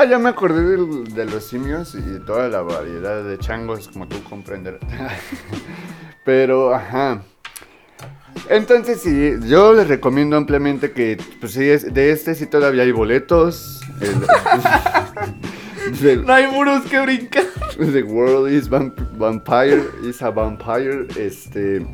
[0.04, 0.76] Oh, ya, me acordé
[1.14, 4.82] de los simios y toda la variedad de changos, como tú comprenderás.
[6.26, 7.22] Pero, ajá.
[8.50, 12.92] Entonces, sí, yo les recomiendo ampliamente que, pues sí, es- de este sí todavía hay
[12.92, 13.82] boletos.
[14.02, 14.22] El-
[16.26, 17.44] No hay muros que brincar.
[17.78, 21.86] The World is Vamp- Vampire, is a Vampire, este...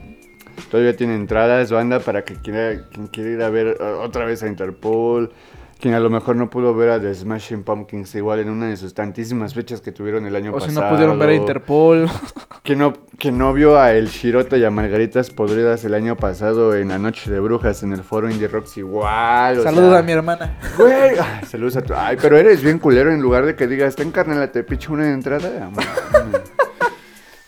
[0.70, 4.44] Todavía tiene entradas, banda, para que quiera, quien quiera ir a ver uh, otra vez
[4.44, 5.32] a Interpol.
[5.80, 8.76] Quien a lo mejor no pudo ver a The Smashing Pumpkins igual en una de
[8.76, 10.86] sus tantísimas fechas que tuvieron el año O si pasado.
[10.88, 12.10] no pudieron ver a Interpol.
[12.62, 16.76] Que no, que no vio a El Shirota y a Margaritas Podridas el año pasado
[16.76, 19.64] en la Noche de Brujas en el foro Indie Rocks igual.
[19.64, 20.60] Saludos a mi hermana.
[20.78, 21.94] Güey, ay, saludos a tu.
[21.96, 25.12] Ay, pero eres bien culero en lugar de que digas, ten carnal, te picho una
[25.12, 25.72] entrada.
[25.72, 26.42] mames".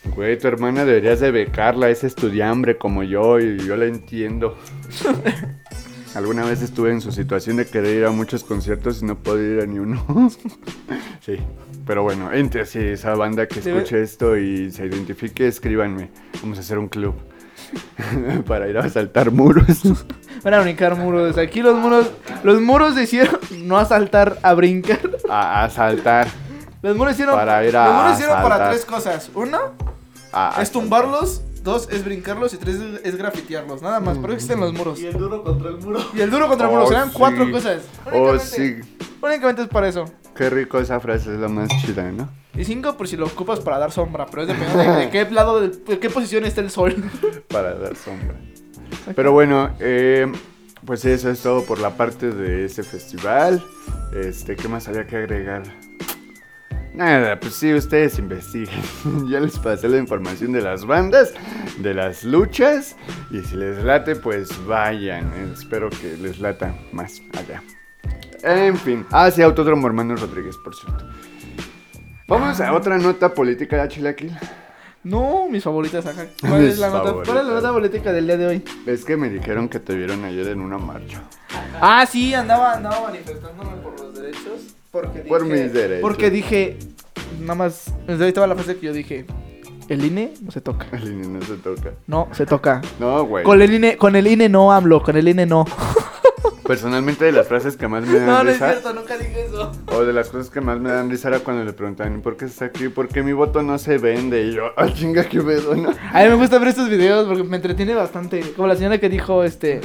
[0.16, 4.56] Güey, tu hermana deberías de becarla, es estudiambre como yo y yo la entiendo.
[6.14, 9.56] Alguna vez estuve en su situación de querer ir a muchos conciertos y no poder
[9.56, 10.30] ir a ni uno.
[11.24, 11.38] sí,
[11.86, 16.10] pero bueno, entre sí, esa banda que Debe- escuche esto y se identifique, escríbanme.
[16.42, 17.14] Vamos a hacer un club
[18.46, 19.64] para ir a saltar muros.
[20.44, 21.38] Van a brincar muros.
[21.38, 22.10] Aquí los muros.
[22.42, 24.98] Los muros hicieron no a saltar, a brincar.
[25.30, 26.28] a, a saltar.
[26.82, 27.36] Los muros hicieron.
[27.36, 28.70] Para ir a los muros hicieron para saltar.
[28.72, 29.30] tres cosas.
[29.34, 29.60] Una
[30.32, 31.42] a es tumbarlos.
[31.62, 32.52] Dos es brincarlos.
[32.54, 33.82] Y tres es, grafitearlos.
[33.82, 34.18] Nada más.
[34.18, 35.00] Por eso existen los muros.
[35.00, 36.00] Y el duro contra el muro.
[36.14, 36.84] Y el duro contra el muro.
[36.84, 37.14] Oh, Serán sí.
[37.16, 37.82] cuatro cosas.
[38.06, 38.76] Oh, Únicamente- sí.
[39.22, 40.04] Únicamente es para eso.
[40.34, 42.28] Qué rico esa frase, es la más chida, ¿no?
[42.56, 44.26] Y cinco por si lo ocupas para dar sombra.
[44.26, 46.96] Pero es dependiendo de, de qué lado, del- de qué posición está el sol.
[47.48, 48.34] Para dar sombra.
[49.14, 50.30] Pero bueno, eh,
[50.84, 53.62] pues eso es todo por la parte de ese festival.
[54.14, 55.62] Este, ¿qué más había que agregar?
[56.94, 58.82] Nada, pues sí, ustedes investiguen.
[59.28, 61.32] ya les pasé la información de las bandas,
[61.78, 62.96] de las luchas.
[63.30, 65.32] Y si les late, pues vayan.
[65.34, 67.62] Eh, Espero que les lata más allá.
[68.42, 69.06] En fin.
[69.10, 71.08] Ah, sí, Autódromo Hermano Rodríguez, por cierto.
[72.28, 74.36] Vamos a otra nota política de Chilaquil.
[75.04, 76.26] No, mis favoritas, ajá.
[76.40, 77.12] ¿Cuál Mis es la nota?
[77.12, 78.64] ¿Cuál es la nota política del día de hoy?
[78.86, 81.22] Es que me dijeron que te vieron ayer en una marcha.
[81.80, 84.76] Ah, sí, andaba, andaba manifestándome por los derechos.
[84.92, 86.02] Porque dije, Por mis derechos.
[86.02, 86.76] Porque dije,
[87.40, 89.24] nada más, desde ahí estaba la frase que yo dije,
[89.88, 90.86] el INE no se toca.
[90.92, 91.92] El INE no se toca.
[92.06, 92.82] No, se toca.
[93.00, 93.42] No, güey.
[93.42, 95.64] Con el INE, con el INE no, AMLO, con el INE no.
[96.66, 98.70] Personalmente, de las frases que más me dan No, no es risa.
[98.70, 99.72] cierto, nunca dije eso.
[99.86, 102.44] O de las cosas que más me dan risa era cuando le preguntan, ¿por qué
[102.44, 102.88] estás aquí?
[102.88, 104.42] ¿Por qué mi voto no se vende?
[104.44, 105.88] Y yo, ¡ah, chinga, qué pedo, no!
[105.90, 108.40] A mí me gusta ver estos videos porque me entretiene bastante.
[108.54, 109.80] Como la señora que dijo, este,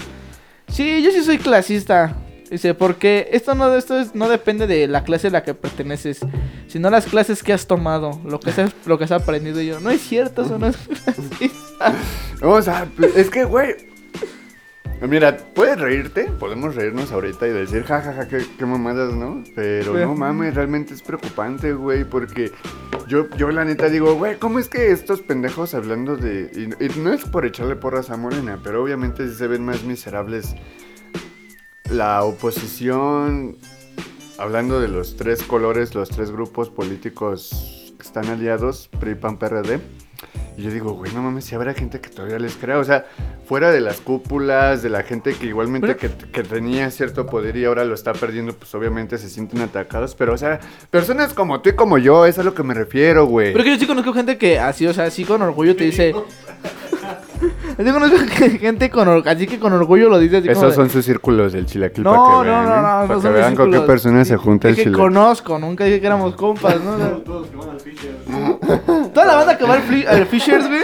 [0.68, 2.16] sí, yo sí soy clasista.
[2.50, 6.20] Dice, porque esto no, esto es- no depende de la clase a la que perteneces,
[6.68, 9.62] sino las clases que has tomado, lo que has, lo que has aprendido.
[9.62, 10.78] Y yo, no es cierto, eso no es.
[12.42, 13.76] O sea, es que, güey.
[15.08, 19.44] Mira, puedes reírte, podemos reírnos ahorita y decir, jajaja, qué, qué mamadas, ¿no?
[19.56, 22.52] Pero no mames, realmente es preocupante, güey, porque
[23.08, 26.50] yo, yo la neta digo, güey, ¿cómo es que estos pendejos hablando de...
[26.80, 30.56] Y, y no es por echarle porras a Morena, pero obviamente se ven más miserables
[31.90, 33.58] la oposición,
[34.38, 39.80] hablando de los tres colores, los tres grupos políticos que están aliados, PRI, PAN, PRD.
[40.58, 42.80] Y yo digo, güey, no mames, si habrá gente que todavía les crea.
[42.80, 43.06] O sea,
[43.46, 47.66] fuera de las cúpulas, de la gente que igualmente que, que tenía cierto poder y
[47.66, 50.16] ahora lo está perdiendo, pues obviamente se sienten atacados.
[50.16, 50.60] Pero, o sea,
[50.90, 53.52] personas como tú y como yo, es a lo que me refiero, güey.
[53.52, 56.14] Pero que yo sí conozco gente que así, o sea, así con orgullo te dice...
[57.78, 58.18] Yo conozco
[58.60, 61.06] gente con orgullo, así que con orgullo lo dice así como Esos de- son sus
[61.06, 62.76] círculos del chilaquil No, para no, que no, vean, no, ¿eh?
[62.76, 63.86] no, Para no que son vean con qué círculos.
[63.88, 65.04] personas se junta el Dije que chilaquil.
[65.14, 66.96] conozco, nunca dije que éramos compas, ¿no?
[67.18, 68.16] Todos que van al Fisher.
[69.14, 70.84] Toda la banda que va al, Fli- al Fishers, güey.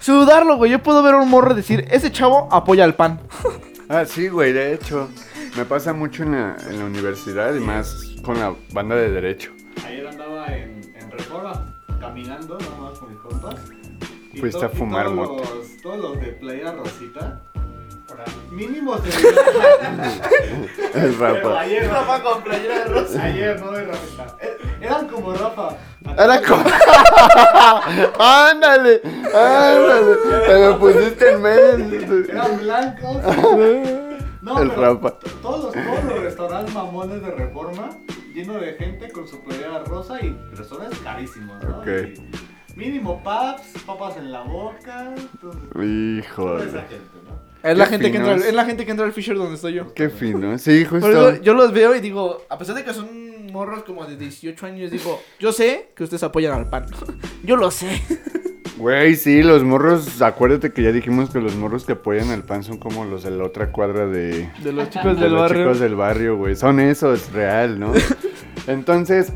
[0.00, 0.70] Sudarlo, güey.
[0.70, 3.20] Yo puedo ver a un morro decir, ese chavo apoya al pan.
[3.88, 5.08] Ah, sí, güey, de hecho.
[5.56, 9.50] Me pasa mucho en la, en la universidad y más con la banda de derecho.
[9.84, 13.56] Ayer andaba en, en Reforma, caminando, nada más con mis compas.
[14.32, 15.50] Y Fuiste to- a fumar y todos mota.
[15.54, 17.40] Los, todos los de Playa Rosita,
[18.50, 19.08] mínimo se
[20.94, 21.60] El Pero Rafa.
[21.60, 23.22] ayer, Rafa con playera de rosa.
[23.24, 24.36] ayer, no de Rosita.
[24.40, 25.76] Eh, Eran como Rafa.
[26.18, 26.64] Era como...
[28.18, 29.00] ándale,
[29.34, 30.16] ándale.
[30.46, 32.24] Te me pusiste en medio.
[32.28, 33.16] Eran blancos.
[34.42, 35.10] No, El Rafa.
[35.42, 37.90] Todos los, todos los restaurantes mamones de reforma,
[38.34, 41.78] lleno de gente con su playera rosa y restaurantes carísimos, ¿no?
[41.80, 41.86] Ok.
[41.86, 42.14] Y
[42.76, 46.64] mínimo paps, papas en la boca, entonces, toda Híjole.
[46.64, 47.40] esa gente, ¿no?
[47.62, 49.92] Es la, gente que entra, es la gente que entra al Fisher donde estoy yo.
[49.92, 50.56] Qué fino.
[50.56, 51.08] Sí, justo.
[51.08, 54.66] eso yo los veo y digo, a pesar de que son morros como de 18
[54.66, 56.86] años, digo, yo sé que ustedes apoyan al pan.
[57.44, 58.00] yo lo sé.
[58.78, 60.22] Güey, sí, los morros.
[60.22, 63.30] Acuérdate que ya dijimos que los morros que apoyan al pan son como los de
[63.30, 64.48] la otra cuadra de.
[64.62, 65.64] De los chicos de del los barrio.
[65.64, 66.56] chicos del barrio, güey.
[66.56, 67.92] Son esos, real, ¿no?
[68.66, 69.34] Entonces,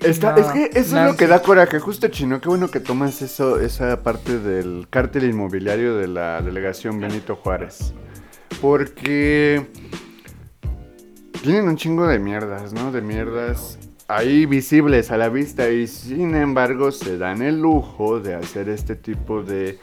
[0.00, 2.80] Está, No, es que eso es lo que da coraje, justo chino, qué bueno que
[2.80, 7.94] tomas eso, esa parte del cártel inmobiliario de la delegación Benito Juárez.
[8.60, 9.66] Porque
[11.42, 12.92] tienen un chingo de mierdas, ¿no?
[12.92, 13.78] De mierdas
[14.08, 18.94] ahí visibles a la vista y sin embargo se dan el lujo de hacer este
[18.96, 19.78] tipo de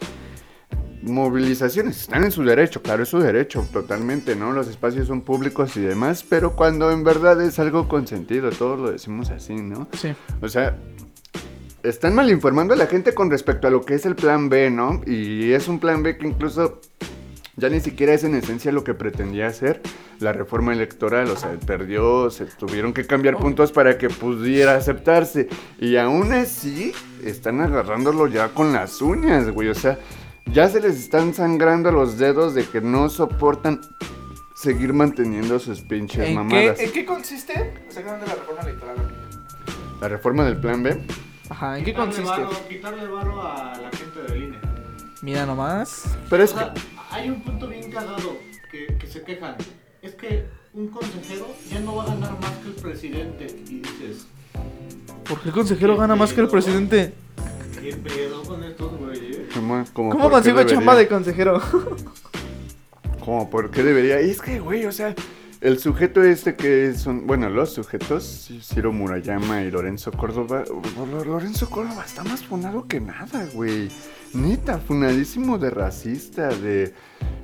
[1.03, 2.01] movilizaciones.
[2.01, 4.51] Están en su derecho, claro, es su derecho, totalmente, ¿no?
[4.51, 8.91] Los espacios son públicos y demás, pero cuando en verdad es algo consentido, todos lo
[8.91, 9.87] decimos así, ¿no?
[9.93, 10.13] Sí.
[10.41, 10.77] O sea,
[11.83, 14.69] están mal informando a la gente con respecto a lo que es el plan B,
[14.69, 15.01] ¿no?
[15.05, 16.79] Y es un plan B que incluso
[17.55, 19.81] ya ni siquiera es en esencia lo que pretendía hacer
[20.19, 25.49] la reforma electoral, o sea, perdió, se tuvieron que cambiar puntos para que pudiera aceptarse.
[25.79, 26.93] Y aún así,
[27.23, 29.99] están agarrándolo ya con las uñas, güey, o sea,
[30.45, 33.81] ya se les están sangrando los dedos de que no soportan
[34.55, 36.79] seguir manteniendo sus pinches ¿En qué, mamadas.
[36.79, 38.95] ¿En qué consiste exactamente la reforma electoral?
[40.01, 40.99] La reforma del plan B.
[41.49, 42.41] Ajá, ¿en qué Quitarle consiste?
[42.43, 44.57] varo, quitarle varo a la gente del INE.
[45.21, 46.05] Mira nomás.
[46.29, 46.59] Pero es O que...
[46.61, 46.73] sea,
[47.11, 48.37] hay un punto bien cagado
[48.71, 49.55] que, que se quejan.
[50.01, 53.47] Es que un consejero ya no va a ganar más que el presidente.
[53.69, 54.27] Y dices,
[55.27, 57.13] ¿Por qué el consejero gana más que el presidente?
[57.81, 59.12] ¿qué pedo con estos güeyes?
[59.53, 61.61] ¿Cómo, como ¿Cómo consigo chamba de consejero?
[63.23, 64.21] Como por qué debería.
[64.21, 65.15] Y es que, güey, o sea,
[65.61, 70.63] el sujeto este que son, bueno, los sujetos, Ciro Murayama y Lorenzo Córdoba.
[71.09, 73.89] Lo- Lorenzo Córdoba está más funado que nada, güey.
[74.33, 76.93] Neta, funadísimo de racista, de,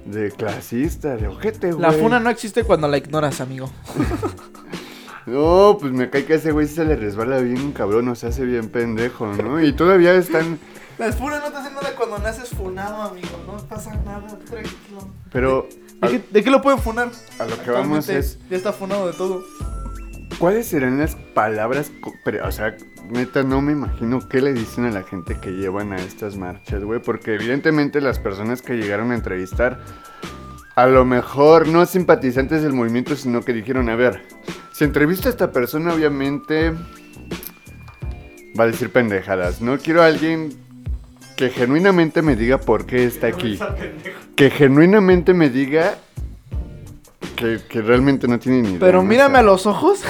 [0.05, 1.81] de clasista, de ojete, güey.
[1.81, 3.69] La funa no existe cuando la ignoras, amigo.
[5.25, 8.25] No, pues me cae que a ese güey se le resbala bien cabrón, o se
[8.27, 9.63] hace bien pendejo, ¿no?
[9.63, 10.57] Y todavía están...
[10.99, 13.29] Las funas no te hacen nada cuando naces funado, amigo.
[13.47, 15.07] No pasa nada, tranquilo.
[15.31, 15.67] Pero...
[16.01, 17.09] ¿De qué, de qué lo pueden funar?
[17.39, 19.43] A lo que vamos es- Ya está funado de todo.
[20.37, 21.91] ¿Cuáles serán las palabras?
[22.23, 22.75] pero, o sea,
[23.09, 26.83] neta, no me imagino qué le dicen a la gente que llevan a estas marchas,
[26.83, 27.01] güey.
[27.01, 29.79] Porque evidentemente las personas que llegaron a entrevistar,
[30.75, 34.21] a lo mejor no simpatizantes del movimiento, sino que dijeron, a ver,
[34.73, 36.71] si entrevista a esta persona, obviamente
[38.57, 39.59] va a decir pendejadas.
[39.61, 40.57] No quiero a alguien
[41.39, 43.57] que genuinamente me diga por qué está aquí.
[44.35, 45.95] Que genuinamente me diga
[47.37, 48.79] que, que realmente no tiene ni idea.
[48.81, 50.03] Pero mírame a los ojos.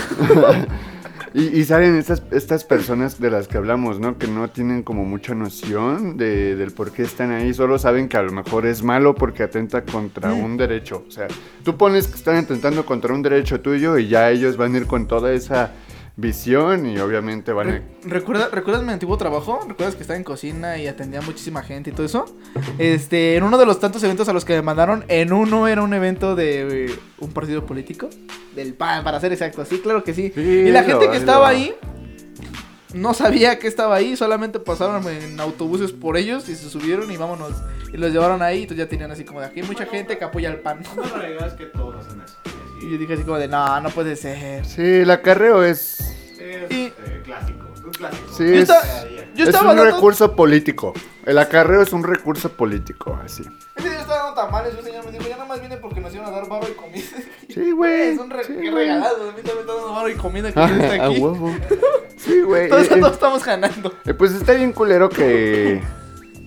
[1.36, 4.18] y, y salen estas, estas personas de las que hablamos, ¿no?
[4.18, 7.54] Que no tienen como mucha noción de, del por qué están ahí.
[7.54, 11.06] Solo saben que a lo mejor es malo porque atenta contra un derecho.
[11.08, 11.28] O sea,
[11.64, 14.88] tú pones que están atentando contra un derecho tuyo y ya ellos van a ir
[14.88, 15.74] con toda esa
[16.20, 17.72] visión y obviamente van a...
[17.72, 19.60] Re- ¿Recuerda, ¿Recuerdas mi antiguo trabajo?
[19.68, 22.26] ¿Recuerdas que estaba en cocina y atendía a muchísima gente y todo eso?
[22.78, 25.82] Este, en uno de los tantos eventos a los que me mandaron, en uno era
[25.82, 28.10] un evento de eh, un partido político.
[28.56, 29.64] Del PAN, para ser exacto.
[29.64, 30.32] Sí, claro que sí.
[30.36, 31.74] Sí, y la gente que estaba ahí
[32.94, 37.18] no sabía que estaba ahí, solamente pasaron en autobuses por ellos y se subieron y
[37.18, 37.54] vámonos.
[37.94, 40.18] Y los llevaron ahí y entonces ya tenían así como de aquí hay mucha gente
[40.18, 40.80] que apoya al PAN.
[41.16, 42.36] Realidad es que todos hacen eso.
[42.82, 44.66] Y yo dije así como de no, no puede ser.
[44.66, 46.00] Sí, el acarreo es...
[46.40, 48.34] Es Y- este, clásico, es un clásico.
[48.34, 48.84] Sí, Yo, es, estaba-
[49.36, 50.94] yo es estaba un dando- recurso político.
[51.26, 53.44] El acarreo es un recurso político, así.
[53.76, 56.14] Ese día estaba dando tamales un señor me dijo, ya nada más viene porque nos
[56.14, 57.06] iban a dar barro y comida.
[57.50, 58.02] Sí, güey.
[58.14, 60.60] Es un re sí, regalado, a mí también me están dando barro y comida que
[60.60, 61.20] Ah, está a aquí.
[61.20, 61.56] huevo.
[62.18, 62.68] Sí, güey.
[62.70, 63.94] Todos, Eh, eh, todos estamos ganando.
[64.06, 65.82] eh, pues está bien culero que,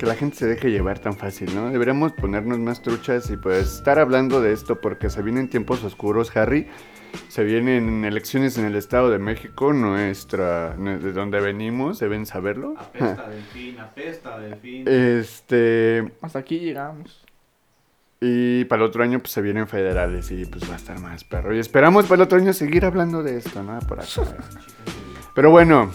[0.02, 1.70] que la gente se deje llevar tan fácil, ¿no?
[1.70, 6.36] Deberíamos ponernos más truchas y pues estar hablando de esto porque se vienen tiempos oscuros,
[6.36, 6.66] Harry.
[7.28, 12.74] Se vienen elecciones en el Estado de México, nuestra, de donde venimos, deben saberlo.
[12.76, 14.88] Apesta delfín, apesta delfín.
[14.88, 17.24] Este, Hasta aquí llegamos.
[18.20, 21.22] y para el otro año pues se vienen federales y pues va a estar más
[21.22, 21.54] perro.
[21.54, 23.78] Y esperamos para el otro año seguir hablando de esto, ¿no?
[23.78, 24.08] Por acá.
[25.36, 25.92] Pero bueno,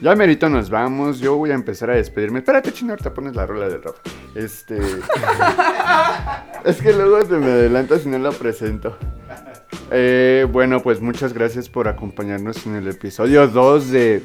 [0.00, 1.20] ya merito nos vamos.
[1.20, 2.40] Yo voy a empezar a despedirme.
[2.40, 4.00] Espérate, chino, ahorita pones la rola de Rafa.
[4.34, 4.78] Este.
[6.64, 8.96] es que luego se me adelanta si no lo presento.
[9.90, 14.22] Eh, bueno, pues muchas gracias por acompañarnos en el episodio 2 de.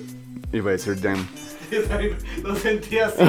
[0.52, 1.28] Iba a decir Damn.
[2.44, 3.24] Lo sentí así.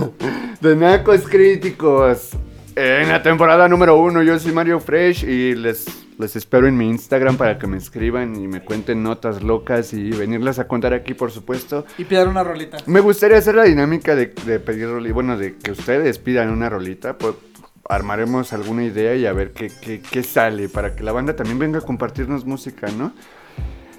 [0.60, 2.30] De Nacos Críticos.
[2.74, 5.84] En la temporada número uno, yo soy Mario Fresh y les,
[6.18, 10.10] les espero en mi Instagram para que me escriban y me cuenten notas locas y
[10.10, 11.84] venirlas a contar aquí, por supuesto.
[11.98, 12.78] Y pidan una rolita.
[12.86, 16.70] Me gustaría hacer la dinámica de, de pedir rolita, bueno, de que ustedes pidan una
[16.70, 17.34] rolita, pues
[17.88, 21.58] armaremos alguna idea y a ver qué, qué, qué sale para que la banda también
[21.58, 23.12] venga a compartirnos música, ¿no?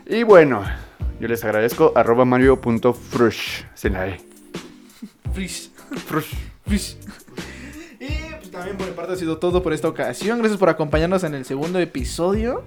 [0.08, 0.64] Y bueno,
[1.20, 4.22] yo les agradezco, arroba mario.frush, sin la E.
[5.32, 5.70] Frish.
[6.08, 6.34] Frush.
[6.66, 6.98] Frish.
[8.64, 10.39] También por mi parte ha sido todo por esta ocasión.
[10.39, 12.64] Gracias por acompañarnos en el segundo episodio.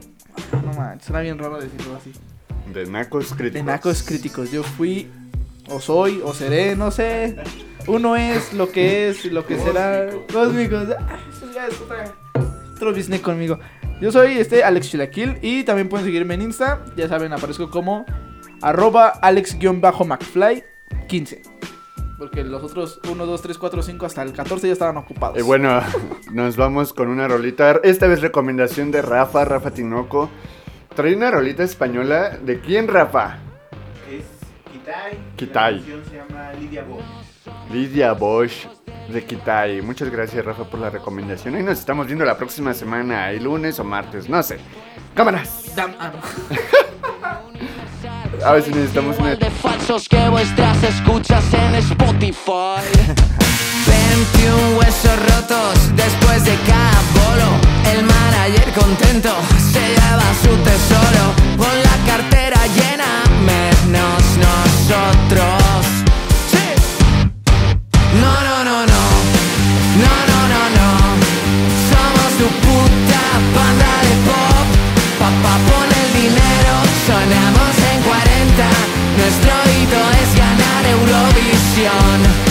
[0.53, 2.13] No manches, suena bien raro decirlo así.
[2.71, 3.55] De Nacos Críticos.
[3.55, 4.53] De Nacos Críticos.
[4.53, 5.11] Yo fui,
[5.71, 7.37] o soy, o seré, no sé.
[7.87, 10.11] Uno es lo que es, lo que será.
[10.31, 10.77] Cósmico.
[10.77, 12.13] Ah, Eso ya es otra,
[12.75, 13.59] otro business conmigo.
[13.99, 16.85] Yo soy este Alex Chilaquil y también pueden seguirme en Insta.
[16.95, 18.05] Ya saben, aparezco como
[18.61, 21.39] arroba alex-mcfly15.
[22.19, 25.39] Porque los otros 1, 2, 3, 4, 5 hasta el 14 ya estaban ocupados.
[25.39, 25.81] Y bueno,
[26.33, 27.81] nos vamos con una rolita.
[27.83, 30.31] Esta vez recomendación de Rafa, Rafa Tinoco.
[30.95, 32.39] Trae una rolita española.
[32.39, 33.39] ¿De quién, Rafa?
[34.11, 34.25] Es
[34.73, 35.19] Kitai.
[35.37, 35.75] Kitai.
[35.75, 37.71] La canción se llama Lidia Bosch.
[37.71, 38.67] Lidia Bosch
[39.13, 39.83] de Kitai.
[39.83, 41.55] Muchas gracias, Rafa, por la recomendación.
[41.55, 44.59] Ahí nos estamos viendo la próxima semana, el lunes o martes, no sé.
[45.15, 45.75] ¡Cámaras!
[48.45, 49.37] A ver si necesitamos una.
[49.37, 52.83] De falsos que vuestras escuchas en Spotify.
[53.87, 57.49] 21 huesos rotos después de cada bolo.
[57.93, 59.31] El manager contento
[59.73, 61.25] se lleva su tesoro.
[61.57, 65.63] Con la cartera llena, menos nosotros.
[66.51, 66.67] Sí.
[68.21, 68.87] No, no, no.
[68.87, 69.06] No,
[79.69, 82.46] Es ganar Eurovisión.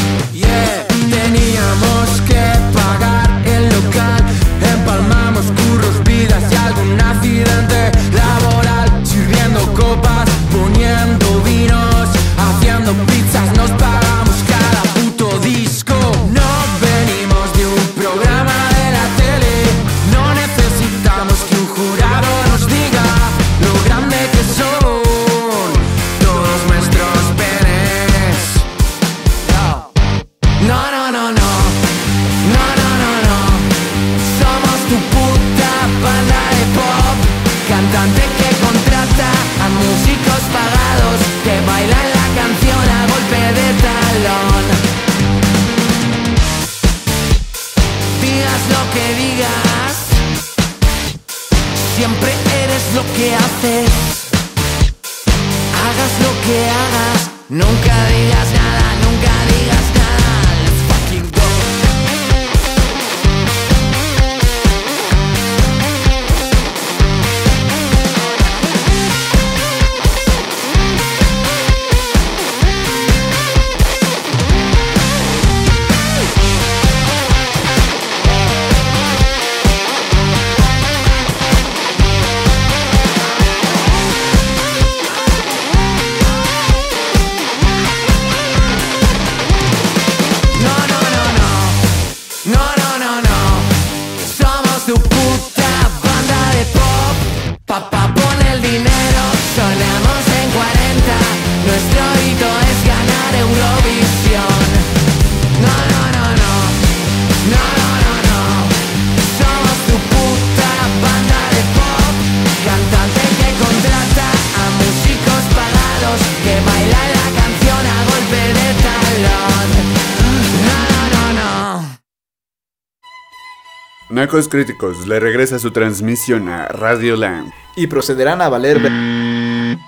[124.27, 127.51] Críticos le regresa su transmisión a Radio Land.
[127.75, 128.79] Y procederán a valer...
[128.79, 129.79] Mm.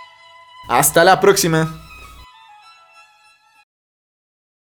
[0.67, 1.86] Hasta la próxima.